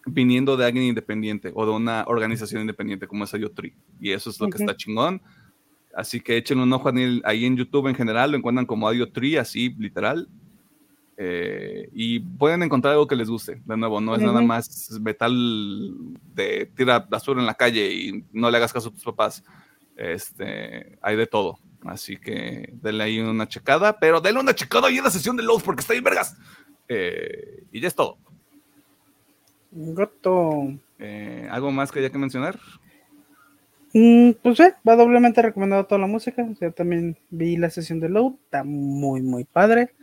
[0.08, 3.76] viniendo de alguien independiente o de una organización independiente como es IoTree.
[4.02, 5.22] Y eso es lo que está chingón.
[5.98, 6.92] Así que échenle un ojo
[7.24, 10.30] ahí en YouTube en general, lo encuentran como Audio Tree, así literal.
[11.18, 13.60] Eh, y pueden encontrar algo que les guste.
[13.66, 15.34] De nuevo, no es nada más metal
[16.36, 19.44] de tira basura en la calle y no le hagas caso a tus papás.
[19.96, 21.58] Este, hay de todo.
[21.84, 25.42] Así que denle ahí una checada, pero denle una checada ahí en la sesión de
[25.42, 26.38] Lowe's porque está ahí vergas.
[26.88, 28.20] Eh, y ya es todo.
[29.72, 30.78] Goto.
[31.00, 32.60] Eh, ¿Algo más que haya que mencionar?
[33.94, 36.48] Mm, pues sí, va doblemente recomendado toda la música.
[36.60, 39.94] Yo también vi la sesión de Low, está muy, muy padre.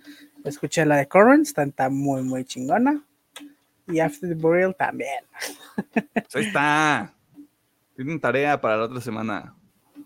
[0.45, 3.05] Escuché la de Currents, está, muy, muy chingona.
[3.87, 5.25] Y After the Burial también.
[6.13, 7.15] Pues ahí está.
[7.97, 9.55] Tienen tarea para la otra semana.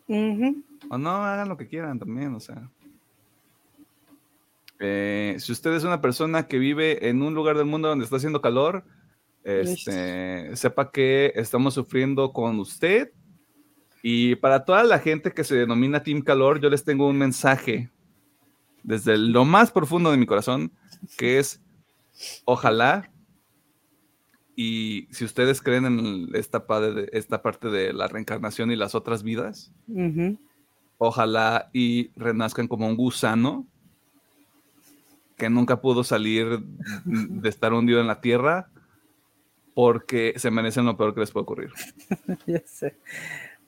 [0.08, 2.68] O no, hagan lo que quieran también, o sea.
[4.80, 8.16] Eh, si usted es una persona que vive en un lugar del mundo donde está
[8.16, 8.84] haciendo calor,
[9.44, 13.12] este, sepa que estamos sufriendo con usted
[14.10, 17.90] y para toda la gente que se denomina Team Calor, yo les tengo un mensaje
[18.82, 20.72] desde lo más profundo de mi corazón,
[21.18, 21.60] que es,
[22.46, 23.10] ojalá,
[24.56, 26.64] y si ustedes creen en esta,
[27.12, 29.72] esta parte de la reencarnación y las otras vidas,
[30.96, 33.66] ojalá y renazcan como un gusano
[35.36, 36.60] que nunca pudo salir
[37.04, 38.70] de estar hundido en la tierra
[39.74, 41.72] porque se merecen lo peor que les puede ocurrir.
[42.46, 42.96] ya sé.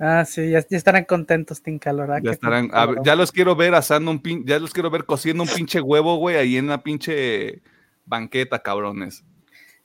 [0.03, 2.23] Ah, sí, ya, estarán contentos, Team Calor.
[2.23, 2.71] Ya estarán,
[3.05, 6.17] ya los quiero ver asando un pin, ya los quiero ver cociendo un pinche huevo,
[6.17, 7.61] güey, ahí en una pinche
[8.07, 9.23] banqueta, cabrones.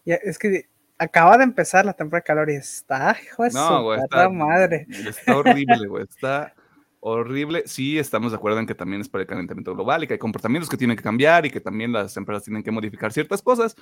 [0.05, 3.83] Ya, es que acaba de empezar la temporada de calor y está, hijo de no,
[3.83, 4.87] güey, está, madre.
[4.89, 6.55] Está horrible, güey, está
[7.01, 7.63] horrible.
[7.65, 10.19] Sí, estamos de acuerdo en que también es por el calentamiento global y que hay
[10.19, 13.75] comportamientos que tienen que cambiar y que también las empresas tienen que modificar ciertas cosas.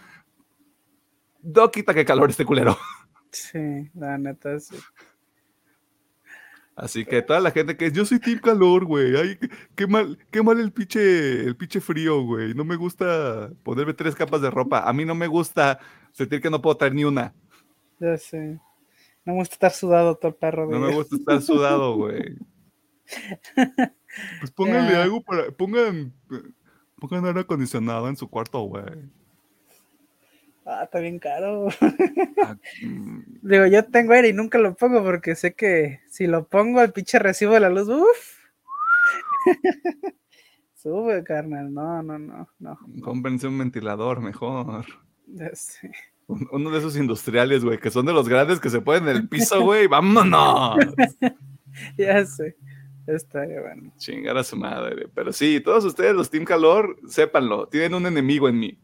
[1.44, 2.76] No quita que calor este culero.
[3.32, 4.76] Sí, la neta, sí.
[6.76, 9.16] Así que toda la gente que es, yo soy team calor, güey.
[9.16, 9.38] Ay,
[9.76, 12.54] qué, mal, qué mal el pinche, el pinche frío, güey.
[12.56, 14.80] No me gusta ponerme tres capas de ropa.
[14.80, 15.80] A mí no me gusta
[16.12, 17.36] sentir que no puedo traer ni una.
[18.00, 18.60] Ya sé.
[19.26, 20.80] No me gusta estar sudado todo el perro, güey.
[20.80, 22.38] No me gusta estar sudado, güey.
[24.40, 26.14] Pues pónganle algo para, pongan,
[26.98, 28.84] pongan aire acondicionado en su cuarto, güey.
[30.66, 31.68] Ah, está bien caro.
[32.44, 33.20] Ah, mm.
[33.42, 36.92] Digo, yo tengo aire y nunca lo pongo porque sé que si lo pongo el
[36.92, 38.44] pinche recibo de la luz, uff.
[40.76, 41.74] Sube, carnal.
[41.74, 42.80] No, no, no, no.
[43.02, 44.86] Cómprense un ventilador mejor.
[46.28, 49.30] Uno de esos industriales, güey, que son de los grandes que se ponen en el
[49.30, 49.88] piso, güey.
[49.88, 50.78] ¡Vámonos!
[51.98, 52.58] ya sé.
[53.08, 53.94] Está bueno.
[53.98, 55.08] Chingar a su madre.
[55.14, 57.68] Pero sí, todos ustedes, los Team Calor, sépanlo.
[57.68, 58.80] Tienen un enemigo en mí.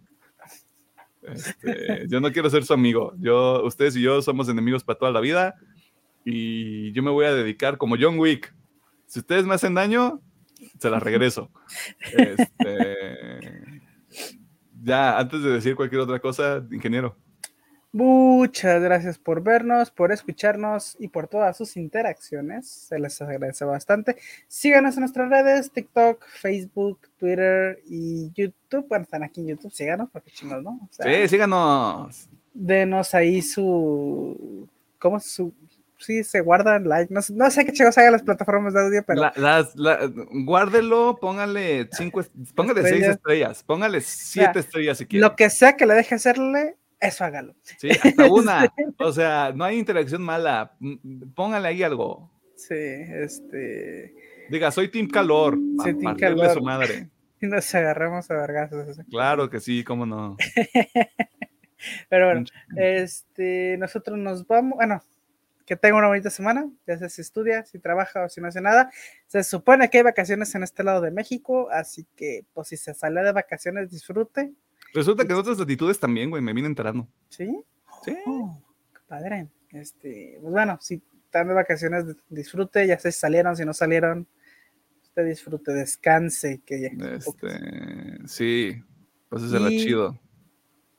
[1.34, 3.14] Este, yo no quiero ser su amigo.
[3.19, 5.56] Yo, ustedes y yo somos enemigos para toda la vida.
[6.26, 8.53] Y yo me voy a dedicar como John Wick.
[9.07, 10.22] Si ustedes me hacen daño,
[10.80, 11.51] se las regreso.
[12.18, 13.81] Este,
[14.81, 17.15] ya, antes de decir cualquier otra cosa, ingeniero.
[17.91, 22.68] Muchas gracias por vernos, por escucharnos y por todas sus interacciones.
[22.68, 24.16] Se les agradece bastante.
[24.48, 28.88] Síganos en nuestras redes, TikTok, Facebook, Twitter y YouTube.
[28.88, 30.88] Bueno, están aquí en YouTube, síganos, porque chingos, ¿no?
[30.91, 32.30] sí, síganos.
[32.53, 34.68] Denos ahí su.
[34.99, 35.52] ¿Cómo su.?
[35.98, 37.11] Sí, se guardan like.
[37.11, 39.32] No, no sé qué chicos hagan las plataformas de audio, pero.
[39.36, 39.74] las,
[40.45, 42.24] guárdelo, póngale cinco,
[42.56, 45.26] póngale seis estrellas, póngale siete estrellas si quiere.
[45.26, 47.55] Lo que sea que le deje hacerle, eso hágalo.
[47.77, 48.73] Sí, hasta una.
[48.97, 50.73] o sea, no hay interacción mala.
[51.35, 52.30] Póngale ahí algo.
[52.55, 54.13] Sí, este.
[54.49, 55.57] Diga, soy Team Calor.
[55.81, 56.53] Soy Team Calor.
[56.53, 57.09] su madre.
[57.41, 58.97] Y nos agarramos a vergazos.
[59.09, 60.35] Claro que sí, cómo no.
[62.09, 62.43] Pero bueno,
[62.76, 64.76] este, nosotros nos vamos.
[64.76, 65.01] Bueno,
[65.65, 68.59] que tenga una bonita semana, ya sea si estudia, si trabaja o si no hace
[68.59, 68.91] nada.
[69.27, 72.93] Se supone que hay vacaciones en este lado de México, así que pues si se
[72.93, 74.51] sale de vacaciones, disfrute.
[74.94, 77.07] Resulta que en otras latitudes también, güey, me vine enterando.
[77.30, 77.64] ¿Sí?
[78.03, 78.16] Sí.
[78.26, 78.61] Oh,
[78.94, 79.48] qué padre.
[79.72, 84.28] Este, pues bueno, si están de vacaciones, disfrute, ya sé si salieron, si no salieron,
[85.03, 86.90] usted disfrute, descanse, que ya.
[87.16, 88.84] Este, sí,
[89.32, 90.20] es el chido.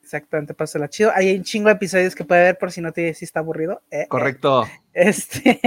[0.03, 1.12] Exactamente, la chido.
[1.15, 3.83] Hay un chingo de episodios que puede ver por si no te si está aburrido.
[3.93, 4.09] Eh, eh.
[5.01, 5.59] Este.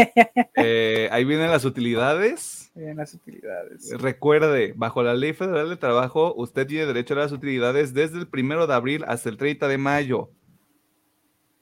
[0.55, 2.72] Eh, ahí vienen las utilidades.
[2.76, 3.89] Vienen las utilidades.
[3.99, 8.27] Recuerde, bajo la Ley Federal de Trabajo, usted tiene derecho a las utilidades desde el
[8.27, 10.30] primero de abril hasta el 30 de mayo.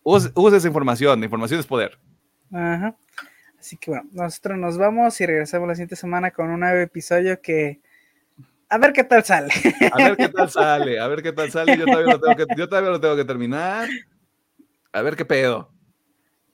[0.04, 1.98] Use, esa información, la información es poder.
[2.52, 2.96] Ajá.
[3.58, 7.40] Así que bueno, nosotros nos vamos y regresamos la siguiente semana con un nuevo episodio
[7.42, 7.80] que
[8.68, 9.54] a ver qué tal sale.
[9.92, 11.78] A ver qué tal sale, a ver qué tal sale.
[11.78, 13.88] Yo todavía lo tengo que, yo todavía lo tengo que terminar.
[14.92, 15.72] A ver qué pedo.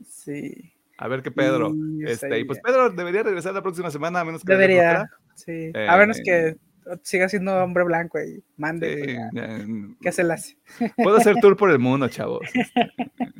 [0.06, 0.77] Sí.
[0.98, 1.74] A ver qué Pedro.
[2.06, 4.52] este, y pues Pedro debería regresar la próxima semana, a menos que.
[4.52, 5.72] Debería, sí.
[5.76, 6.58] a menos que
[6.90, 8.96] eh, siga siendo hombre blanco y mande.
[9.32, 10.58] Sí, ¿Qué se le hace?
[10.98, 12.48] Puedo hacer tour por el mundo, chavos.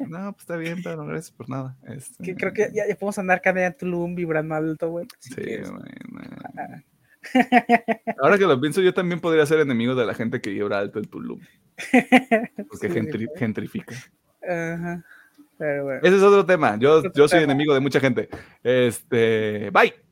[0.08, 1.76] No, pues está bien, pero no gracias por nada.
[1.88, 5.08] Este, creo que ya, podemos andar cada día en Tulum vibrando alto, güey.
[5.20, 5.92] Sí, güey.
[8.22, 11.00] Ahora que lo pienso, yo también podría ser enemigo de la gente que vibra alto
[11.00, 11.40] en Tulum.
[12.70, 12.90] Porque
[13.36, 13.96] gentrifica.
[16.04, 16.78] Ese es otro tema.
[16.80, 18.30] Yo, yo soy enemigo de mucha gente.
[18.64, 20.07] Este, bye.